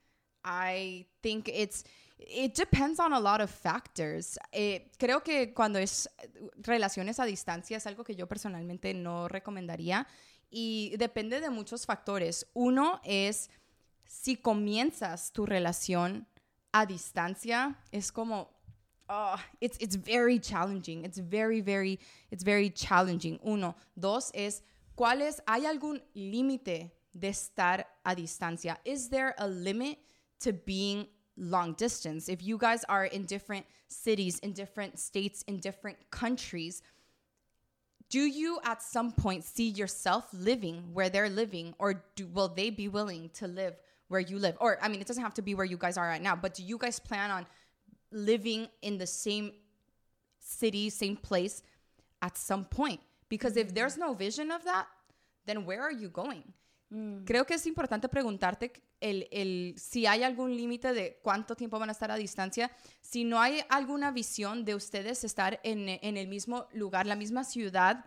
I 0.45 1.07
think 1.23 1.49
it's 1.49 1.85
it 2.18 2.55
depends 2.55 3.00
on 3.00 3.12
a 3.12 3.20
lot 3.20 3.40
of 3.40 3.50
factors. 3.50 4.38
Eh, 4.53 4.90
creo 4.98 5.22
que 5.22 5.53
cuando 5.53 5.79
es 5.79 6.09
relaciones 6.57 7.18
a 7.18 7.24
distancia 7.24 7.77
es 7.77 7.87
algo 7.87 8.05
que 8.05 8.14
yo 8.14 8.27
personalmente 8.27 8.94
no 8.94 9.29
recomendaría 9.29 10.07
y 10.50 10.94
depende 10.96 11.40
de 11.40 11.50
muchos 11.50 11.87
factores. 11.87 12.46
Uno 12.55 13.00
es 13.05 13.50
si 14.05 14.37
comienzas 14.37 15.33
tu 15.33 15.46
relación 15.46 16.27
a 16.72 16.87
distancia, 16.87 17.79
es 17.90 18.12
como 18.12 18.50
oh, 19.09 19.37
it's 19.61 19.77
it's 19.81 19.96
very 19.96 20.38
challenging. 20.38 21.05
It's 21.05 21.18
very 21.18 21.61
very 21.61 21.98
it's 22.31 22.44
very 22.44 22.70
challenging. 22.70 23.38
Uno, 23.42 23.77
dos 23.96 24.31
es 24.35 24.62
¿cuál 24.94 25.22
es 25.22 25.42
hay 25.46 25.66
algún 25.66 26.03
límite 26.14 26.92
de 27.12 27.29
estar 27.29 27.87
a 28.05 28.14
distancia? 28.14 28.81
Is 28.85 29.09
there 29.11 29.35
a 29.38 29.48
limit 29.48 29.98
to 30.40 30.53
being 30.53 31.09
long 31.37 31.75
distance? 31.75 32.29
If 32.29 32.42
you 32.42 32.59
guys 32.59 32.85
are 32.88 33.05
in 33.05 33.25
different 33.25 33.66
cities, 33.88 34.38
in 34.40 34.53
different 34.53 34.99
states, 34.99 35.42
in 35.42 35.59
different 35.59 35.99
countries, 36.11 36.83
do 38.11 38.20
you 38.20 38.61
at 38.64 38.83
some 38.83 39.12
point 39.12 39.44
see 39.44 39.68
yourself 39.68 40.29
living 40.33 40.92
where 40.92 41.09
they're 41.09 41.29
living? 41.29 41.75
Or 41.79 42.05
do 42.14 42.27
will 42.27 42.49
they 42.49 42.70
be 42.70 42.88
willing 42.88 43.31
to 43.35 43.49
live 43.49 43.75
where 44.09 44.20
you 44.20 44.38
live? 44.38 44.57
Or 44.61 44.79
i 44.83 44.88
mean 44.88 45.01
it 45.01 45.07
doesn't 45.07 45.23
have 45.23 45.35
to 45.35 45.42
be 45.42 45.55
where 45.55 45.66
you 45.66 45.77
guys 45.77 45.97
are 45.97 46.07
right 46.07 46.23
now 46.23 46.37
but 46.37 46.55
do 46.55 46.62
you 46.62 46.79
guys 46.79 46.99
plan 46.99 47.31
on 47.31 47.47
living 48.12 48.68
in 48.83 48.99
the 48.99 49.07
same 49.07 49.53
city 50.38 50.90
same 50.90 51.16
place 51.16 51.62
at 52.23 52.37
some 52.37 52.64
point? 52.64 53.01
Because 53.29 53.57
if 53.57 53.75
there's 53.75 53.97
no 53.97 54.14
vision 54.14 54.51
of 54.51 54.64
that 54.64 54.87
then 55.47 55.64
where 55.64 55.83
are 55.83 55.92
you 55.92 56.09
going? 56.09 56.44
Mm. 56.92 57.25
Creo 57.25 57.44
que 57.47 57.57
es 57.57 57.66
importante 57.66 58.09
preguntarte 58.09 58.70
el, 59.05 59.29
el, 59.31 59.75
si 59.77 60.07
hay 60.07 60.23
algún 60.23 60.57
límite 60.57 60.95
de 60.95 61.21
cuánto 61.23 61.57
tiempo 61.57 61.79
van 61.79 61.90
a 61.90 61.93
estar 61.93 62.11
a 62.11 62.17
distancia. 62.17 62.71
Si 63.03 63.25
no 63.25 63.38
hay 63.38 63.62
alguna 63.69 64.11
visión 64.12 64.64
de 64.64 64.75
ustedes 64.75 65.25
estar 65.25 65.61
en, 65.62 65.88
en 65.88 66.17
el 66.17 66.27
mismo 66.27 66.67
lugar, 66.73 67.07
la 67.07 67.14
misma 67.14 67.45
ciudad, 67.45 68.07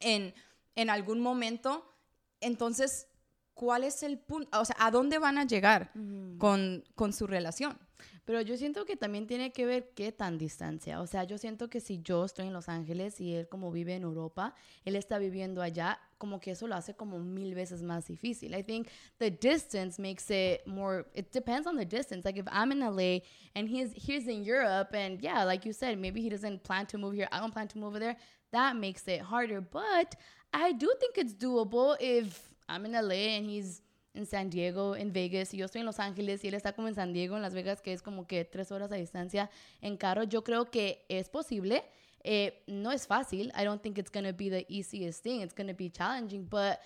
en, 0.00 0.34
en 0.74 0.90
algún 0.90 1.20
momento, 1.20 1.94
entonces, 2.40 3.06
¿cuál 3.54 3.84
es 3.84 4.02
el 4.02 4.18
punto? 4.18 4.60
O 4.60 4.64
sea, 4.64 4.74
¿a 4.80 4.90
dónde 4.90 5.18
van 5.18 5.38
a 5.38 5.44
llegar 5.44 5.92
con, 6.38 6.84
con 6.96 7.12
su 7.12 7.28
relación? 7.28 7.78
Pero 8.24 8.40
yo 8.40 8.56
siento 8.56 8.84
que 8.84 8.96
también 8.96 9.26
tiene 9.26 9.52
que 9.52 9.66
ver 9.66 9.90
qué 9.94 10.12
tan 10.12 10.38
distancia. 10.38 11.00
O 11.00 11.06
sea, 11.06 11.24
yo 11.24 11.38
siento 11.38 11.68
que 11.68 11.80
si 11.80 12.00
yo 12.02 12.24
estoy 12.24 12.46
en 12.46 12.52
Los 12.52 12.68
Ángeles 12.68 13.20
y 13.20 13.34
él 13.34 13.48
como 13.48 13.70
vive 13.70 13.94
en 13.94 14.02
Europa, 14.02 14.54
él 14.84 14.96
está 14.96 15.18
viviendo 15.18 15.62
allá, 15.62 15.98
como 16.18 16.40
que 16.40 16.52
eso 16.52 16.66
lo 16.66 16.74
hace 16.74 16.94
como 16.94 17.18
mil 17.18 17.54
veces 17.54 17.82
más 17.82 18.06
difícil. 18.06 18.54
I 18.54 18.62
think 18.62 18.88
the 19.18 19.30
distance 19.30 20.00
makes 20.00 20.30
it 20.30 20.66
more, 20.66 21.06
it 21.14 21.32
depends 21.32 21.66
on 21.66 21.76
the 21.76 21.86
distance. 21.86 22.24
Like 22.24 22.38
if 22.38 22.46
I'm 22.52 22.72
in 22.72 22.80
LA 22.80 23.20
and 23.54 23.68
he's, 23.68 23.92
he's 23.94 24.28
in 24.28 24.44
Europe 24.44 24.94
and 24.94 25.20
yeah, 25.20 25.44
like 25.44 25.64
you 25.64 25.72
said, 25.72 25.98
maybe 25.98 26.20
he 26.20 26.28
doesn't 26.28 26.62
plan 26.62 26.86
to 26.86 26.98
move 26.98 27.14
here. 27.14 27.28
I 27.32 27.40
don't 27.40 27.52
plan 27.52 27.68
to 27.68 27.78
move 27.78 27.88
over 27.88 27.98
there. 27.98 28.16
That 28.52 28.76
makes 28.76 29.06
it 29.08 29.20
harder. 29.20 29.60
But 29.60 30.16
I 30.52 30.72
do 30.72 30.92
think 31.00 31.16
it's 31.16 31.32
doable 31.32 31.96
if 32.00 32.50
I'm 32.68 32.84
in 32.86 32.92
LA 32.92 33.36
and 33.36 33.46
he's 33.46 33.82
en 34.14 34.26
San 34.26 34.50
Diego, 34.50 34.96
en 34.96 35.12
Vegas, 35.12 35.54
y 35.54 35.58
yo 35.58 35.66
estoy 35.66 35.80
en 35.80 35.86
Los 35.86 36.00
Ángeles 36.00 36.44
y 36.44 36.48
él 36.48 36.54
está 36.54 36.72
como 36.72 36.88
en 36.88 36.94
San 36.94 37.12
Diego, 37.12 37.36
en 37.36 37.42
Las 37.42 37.54
Vegas, 37.54 37.80
que 37.80 37.92
es 37.92 38.02
como 38.02 38.26
que 38.26 38.44
tres 38.44 38.72
horas 38.72 38.90
a 38.92 38.96
distancia 38.96 39.50
en 39.80 39.96
carro, 39.96 40.24
yo 40.24 40.42
creo 40.42 40.70
que 40.70 41.04
es 41.08 41.28
posible. 41.28 41.84
Eh, 42.22 42.62
no 42.66 42.92
es 42.92 43.06
fácil. 43.06 43.50
I 43.56 43.64
don't 43.64 43.82
think 43.82 43.96
it's 43.96 44.10
going 44.10 44.26
to 44.26 44.34
be 44.34 44.50
the 44.50 44.66
easiest 44.68 45.22
thing. 45.22 45.40
It's 45.40 45.54
going 45.54 45.68
to 45.68 45.74
be 45.74 45.88
challenging, 45.88 46.44
but 46.44 46.80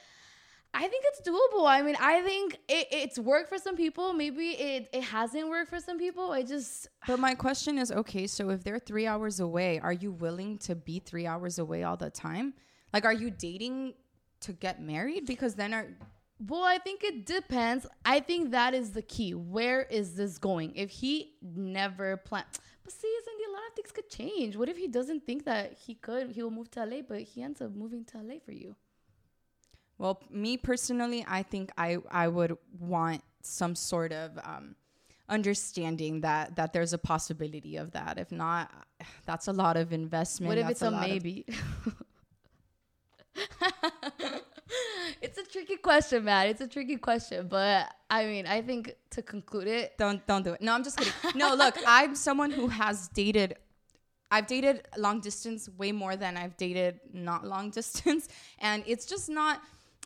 I 0.74 0.88
think 0.88 1.04
it's 1.06 1.20
doable. 1.22 1.68
I 1.68 1.82
mean, 1.82 1.96
I 2.00 2.20
think 2.22 2.54
it, 2.68 2.88
it's 2.90 3.18
worked 3.18 3.48
for 3.48 3.58
some 3.58 3.76
people. 3.76 4.12
Maybe 4.12 4.50
it, 4.50 4.88
it 4.92 5.04
hasn't 5.04 5.48
worked 5.48 5.70
for 5.70 5.78
some 5.78 5.98
people. 5.98 6.32
I 6.32 6.42
just. 6.42 6.88
But 7.06 7.20
my 7.20 7.34
question 7.34 7.78
is 7.78 7.92
okay, 7.92 8.26
so 8.26 8.50
if 8.50 8.64
they're 8.64 8.80
three 8.80 9.06
hours 9.06 9.38
away, 9.38 9.78
are 9.78 9.92
you 9.92 10.10
willing 10.10 10.58
to 10.58 10.74
be 10.74 10.98
three 10.98 11.26
hours 11.26 11.60
away 11.60 11.84
all 11.84 11.96
the 11.96 12.10
time? 12.10 12.54
Like, 12.92 13.04
are 13.04 13.12
you 13.12 13.30
dating 13.30 13.94
to 14.40 14.52
get 14.52 14.82
married? 14.82 15.26
Because 15.26 15.54
then 15.54 15.74
are. 15.74 15.88
Well, 16.46 16.64
I 16.64 16.78
think 16.78 17.04
it 17.04 17.26
depends. 17.26 17.86
I 18.04 18.20
think 18.20 18.50
that 18.50 18.74
is 18.74 18.92
the 18.92 19.02
key. 19.02 19.34
Where 19.34 19.82
is 19.82 20.14
this 20.14 20.38
going? 20.38 20.74
If 20.74 20.90
he 20.90 21.34
never 21.42 22.16
planned. 22.18 22.46
But 22.82 22.92
see, 22.92 23.14
Cindy, 23.24 23.44
a 23.44 23.52
lot 23.52 23.62
of 23.68 23.74
things 23.74 23.92
could 23.92 24.10
change. 24.10 24.56
What 24.56 24.68
if 24.68 24.76
he 24.76 24.88
doesn't 24.88 25.24
think 25.24 25.44
that 25.44 25.72
he 25.72 25.94
could? 25.94 26.32
He 26.32 26.42
will 26.42 26.50
move 26.50 26.70
to 26.72 26.84
LA, 26.84 27.00
but 27.06 27.20
he 27.20 27.42
ends 27.42 27.62
up 27.62 27.74
moving 27.74 28.04
to 28.06 28.18
LA 28.18 28.34
for 28.44 28.52
you. 28.52 28.76
Well, 29.96 30.20
me 30.30 30.56
personally, 30.56 31.24
I 31.26 31.42
think 31.42 31.70
I 31.78 31.98
I 32.10 32.28
would 32.28 32.58
want 32.78 33.22
some 33.42 33.74
sort 33.74 34.12
of 34.12 34.38
um, 34.42 34.74
understanding 35.28 36.20
that 36.22 36.56
that 36.56 36.72
there's 36.72 36.92
a 36.92 36.98
possibility 36.98 37.76
of 37.76 37.92
that. 37.92 38.18
If 38.18 38.32
not, 38.32 38.70
that's 39.24 39.46
a 39.46 39.52
lot 39.52 39.76
of 39.76 39.92
investment. 39.92 40.48
What 40.48 40.58
if 40.58 40.66
that's 40.66 40.82
it's 40.82 40.92
a, 40.92 41.00
maybe? 41.00 41.46
it's 45.22 45.38
a 45.38 45.44
tricky 45.44 45.76
question, 45.76 46.24
man. 46.24 46.48
It's 46.48 46.60
a 46.60 46.68
tricky 46.68 46.96
question, 46.96 47.48
but 47.48 47.92
I 48.10 48.26
mean, 48.26 48.46
I 48.46 48.62
think 48.62 48.94
to 49.10 49.22
conclude 49.22 49.68
it, 49.68 49.98
don't 49.98 50.26
don't 50.26 50.42
do 50.42 50.52
it. 50.52 50.60
No, 50.60 50.72
I'm 50.72 50.84
just 50.84 50.98
kidding. 50.98 51.12
no, 51.34 51.54
look, 51.54 51.76
I'm 51.86 52.14
someone 52.14 52.50
who 52.50 52.68
has 52.68 53.08
dated. 53.08 53.56
I've 54.30 54.46
dated 54.46 54.88
long 54.96 55.20
distance 55.20 55.68
way 55.78 55.92
more 55.92 56.16
than 56.16 56.36
I've 56.36 56.56
dated 56.56 57.00
not 57.12 57.46
long 57.46 57.70
distance, 57.78 58.28
and 58.58 58.82
it's 58.86 59.06
just 59.06 59.28
not. 59.28 59.60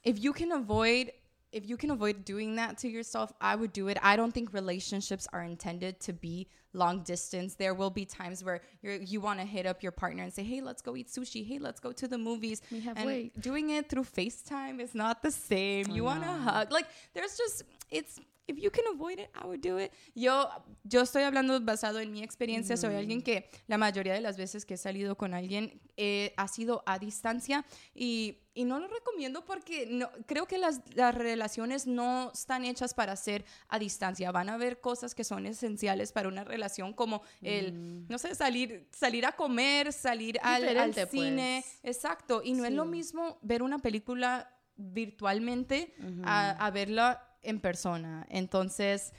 If 0.05 0.23
you 0.23 0.33
can 0.33 0.53
avoid 0.53 1.12
if 1.52 1.68
you 1.68 1.76
can 1.76 1.90
avoid 1.90 2.24
doing 2.24 2.56
that 2.56 2.78
to 2.78 2.88
yourself, 2.88 3.32
I 3.40 3.56
would 3.56 3.72
do 3.72 3.88
it. 3.88 3.98
I 4.02 4.16
don't 4.16 4.32
think 4.32 4.52
relationships 4.52 5.26
are 5.32 5.42
intended 5.42 6.00
to 6.00 6.12
be 6.12 6.48
long 6.74 7.02
distance. 7.02 7.54
There 7.54 7.74
will 7.74 7.90
be 7.90 8.04
times 8.04 8.44
where 8.44 8.61
you 8.82 9.00
you 9.02 9.20
want 9.20 9.40
to 9.40 9.46
hit 9.46 9.66
up 9.66 9.82
your 9.82 9.92
partner 9.92 10.22
and 10.22 10.32
say, 10.32 10.42
"Hey, 10.42 10.61
let's 10.61 10.82
go 10.82 10.96
eat 10.96 11.08
sushi. 11.08 11.46
Hey, 11.46 11.58
let's 11.58 11.80
go 11.80 11.92
to 11.92 12.06
the 12.06 12.18
movies." 12.18 12.61
We 12.70 12.80
have 12.80 12.96
and 12.98 13.06
weight. 13.06 13.40
doing 13.40 13.70
it 13.70 13.88
through 13.88 14.04
FaceTime 14.04 14.80
is 14.80 14.94
not 14.94 15.22
the 15.22 15.30
same. 15.30 15.90
you 15.90 16.04
want 16.04 16.22
to 16.22 16.28
hug. 16.28 16.70
Like 16.70 16.87
there's 17.14 17.37
just 17.37 17.64
it's 17.90 18.20
if 18.48 18.56
you 18.58 18.70
can 18.70 18.84
avoid 18.92 19.20
it, 19.20 19.30
I 19.40 19.46
would 19.46 19.61
do 19.61 19.78
it. 19.78 19.92
Yo 20.14 20.48
yo 20.84 21.02
estoy 21.02 21.22
hablando 21.22 21.61
basado 21.61 22.00
en 22.00 22.11
mi 22.11 22.22
experiencia. 22.22 22.76
Soy 22.76 22.94
alguien 22.94 23.22
que 23.22 23.48
la 23.66 23.78
mayoría 23.78 24.14
de 24.14 24.20
las 24.20 24.37
veces 24.37 24.64
que 24.64 24.74
he 24.74 24.78
salido 24.78 25.16
con 25.16 25.34
alguien 25.34 25.80
eh, 25.96 26.32
ha 26.37 26.48
sido 26.48 26.82
a 26.87 26.98
distancia 26.98 27.64
y 27.94 28.38
y 28.58 28.64
no 28.64 28.80
lo 28.80 28.88
recomiendo 28.88 29.44
porque 29.44 29.87
no, 29.87 30.11
creo 30.26 30.46
que 30.46 30.58
las, 30.58 30.80
las, 30.96 31.14
relaciones 31.14 31.87
no 31.87 32.32
están 32.34 32.64
hechas 32.64 32.92
para 32.92 33.14
ser 33.14 33.44
a 33.68 33.78
distancia. 33.78 34.32
Van 34.32 34.48
a 34.48 34.54
haber 34.54 34.80
cosas 34.80 35.14
que 35.14 35.22
son 35.22 35.46
esenciales 35.46 36.11
para 36.11 36.26
una 36.26 36.42
relación 36.42 36.92
como 36.92 37.22
el, 37.40 37.72
mm. 37.72 38.06
no 38.08 38.18
sé, 38.18 38.34
salir, 38.34 38.88
salir 38.90 39.26
a 39.26 39.32
comer, 39.37 39.92
salir 39.92 40.40
al, 40.42 40.76
al, 40.76 40.92
cine. 41.08 41.62
Pues. 41.62 41.96
Exacto. 41.96 42.42
Y 42.42 42.54
no 42.54 42.64
sí. 42.64 42.70
es 42.70 42.74
lo 42.74 42.84
mismo 42.84 43.38
ver 43.42 43.62
una 43.62 43.78
película 43.78 44.52
virtualmente 44.74 45.94
uh 46.00 46.02
-huh. 46.02 46.22
a, 46.24 46.50
a 46.50 46.70
verla 46.72 47.27
en 47.42 47.61
persona. 47.61 48.27
Entonces 48.29 49.12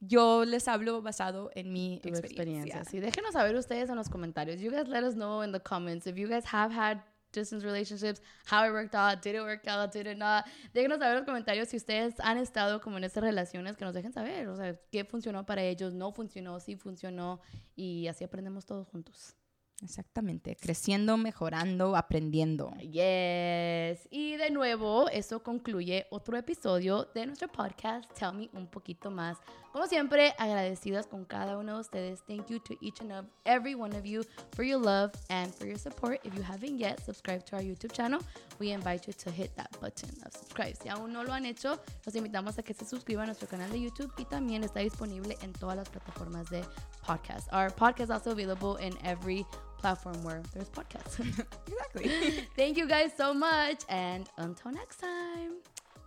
yo 0.00 0.44
les 0.44 0.68
hablo 0.68 1.02
basado 1.02 1.50
en 1.54 1.72
mi 1.72 2.00
tu 2.02 2.08
experiencia. 2.08 2.80
experiencia. 2.80 2.84
Sí, 2.84 3.00
déjenos 3.00 3.32
saber 3.32 3.56
ustedes 3.56 3.88
en 3.88 3.96
los 3.96 4.08
comentarios. 4.08 4.60
You 4.60 4.70
guys 4.70 4.88
let 4.88 5.04
us 5.04 5.14
know 5.14 5.42
in 5.42 5.52
the 5.52 5.60
comments 5.60 6.06
if 6.06 6.16
you 6.16 6.28
guys 6.28 6.44
have 6.46 6.74
had 6.74 7.02
distance 7.32 7.64
relationships, 7.64 8.22
how 8.46 8.64
it 8.64 8.72
worked 8.72 8.94
out, 8.94 9.20
did 9.22 9.34
it 9.34 9.40
work 9.40 9.66
out, 9.66 9.92
did 9.92 10.06
it 10.06 10.16
not. 10.16 10.44
Déjenos 10.72 10.98
saber 10.98 11.12
en 11.12 11.16
los 11.18 11.26
comentarios 11.26 11.68
si 11.68 11.76
ustedes 11.76 12.14
han 12.20 12.38
estado 12.38 12.80
como 12.80 12.98
en 12.98 13.04
estas 13.04 13.22
relaciones, 13.22 13.76
que 13.76 13.84
nos 13.84 13.94
dejen 13.94 14.12
saber, 14.12 14.48
o 14.48 14.56
sea, 14.56 14.74
qué 14.90 15.04
funcionó 15.04 15.44
para 15.44 15.62
ellos, 15.62 15.92
no 15.94 16.12
funcionó, 16.12 16.60
sí 16.60 16.76
funcionó, 16.76 17.40
y 17.74 18.06
así 18.06 18.24
aprendemos 18.24 18.64
todos 18.64 18.86
juntos. 18.88 19.34
Exactamente, 19.82 20.56
creciendo, 20.56 21.16
mejorando, 21.16 21.96
aprendiendo. 21.96 22.70
Yes. 22.78 24.08
Y 24.10 24.36
de 24.36 24.50
nuevo, 24.50 25.08
eso 25.08 25.42
concluye 25.42 26.06
otro 26.10 26.36
episodio 26.36 27.08
de 27.14 27.26
nuestro 27.26 27.48
podcast, 27.48 28.10
Tell 28.12 28.32
Me 28.34 28.50
un 28.52 28.66
poquito 28.66 29.10
más. 29.10 29.38
Como 29.74 29.88
siempre, 29.88 30.36
agradecidas 30.38 31.08
con 31.08 31.24
cada 31.24 31.58
uno 31.58 31.74
de 31.74 31.80
ustedes. 31.80 32.22
Thank 32.28 32.48
you 32.48 32.60
to 32.60 32.76
each 32.80 33.00
and 33.00 33.10
of 33.10 33.24
every 33.44 33.74
one 33.74 33.92
of 33.96 34.06
you 34.06 34.22
for 34.54 34.64
your 34.64 34.78
love 34.78 35.10
and 35.30 35.52
for 35.52 35.66
your 35.66 35.78
support. 35.78 36.20
If 36.22 36.32
you 36.36 36.42
haven't 36.42 36.78
yet 36.78 37.04
subscribed 37.04 37.46
to 37.48 37.56
our 37.56 37.62
YouTube 37.62 37.90
channel, 37.90 38.20
we 38.60 38.70
invite 38.70 39.08
you 39.08 39.12
to 39.12 39.32
hit 39.32 39.50
that 39.56 39.72
button 39.80 40.10
of 40.24 40.32
subscribe. 40.32 40.76
Si 40.80 40.88
aún 40.88 41.12
no 41.12 41.24
lo 41.24 41.32
han 41.32 41.44
hecho, 41.44 41.76
los 42.06 42.14
invitamos 42.14 42.56
a 42.56 42.62
que 42.62 42.72
se 42.72 42.84
suscriban 42.84 43.24
a 43.24 43.26
nuestro 43.26 43.48
canal 43.48 43.68
de 43.72 43.80
YouTube 43.80 44.12
y 44.16 44.26
también 44.26 44.62
está 44.62 44.78
disponible 44.78 45.36
en 45.42 45.52
todas 45.52 45.76
las 45.76 45.88
plataformas 45.88 46.48
de 46.50 46.62
podcast. 47.04 47.52
Our 47.52 47.72
podcast 47.72 48.04
is 48.04 48.10
also 48.10 48.30
available 48.30 48.76
in 48.76 48.96
every 49.02 49.44
platform 49.78 50.22
where 50.22 50.40
there's 50.52 50.70
podcasts. 50.70 51.18
exactly. 51.66 52.46
Thank 52.56 52.76
you 52.76 52.86
guys 52.86 53.10
so 53.16 53.34
much 53.34 53.82
and 53.88 54.28
until 54.38 54.70
next 54.70 55.00
time. 55.00 55.54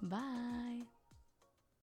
Bye. 0.02 0.97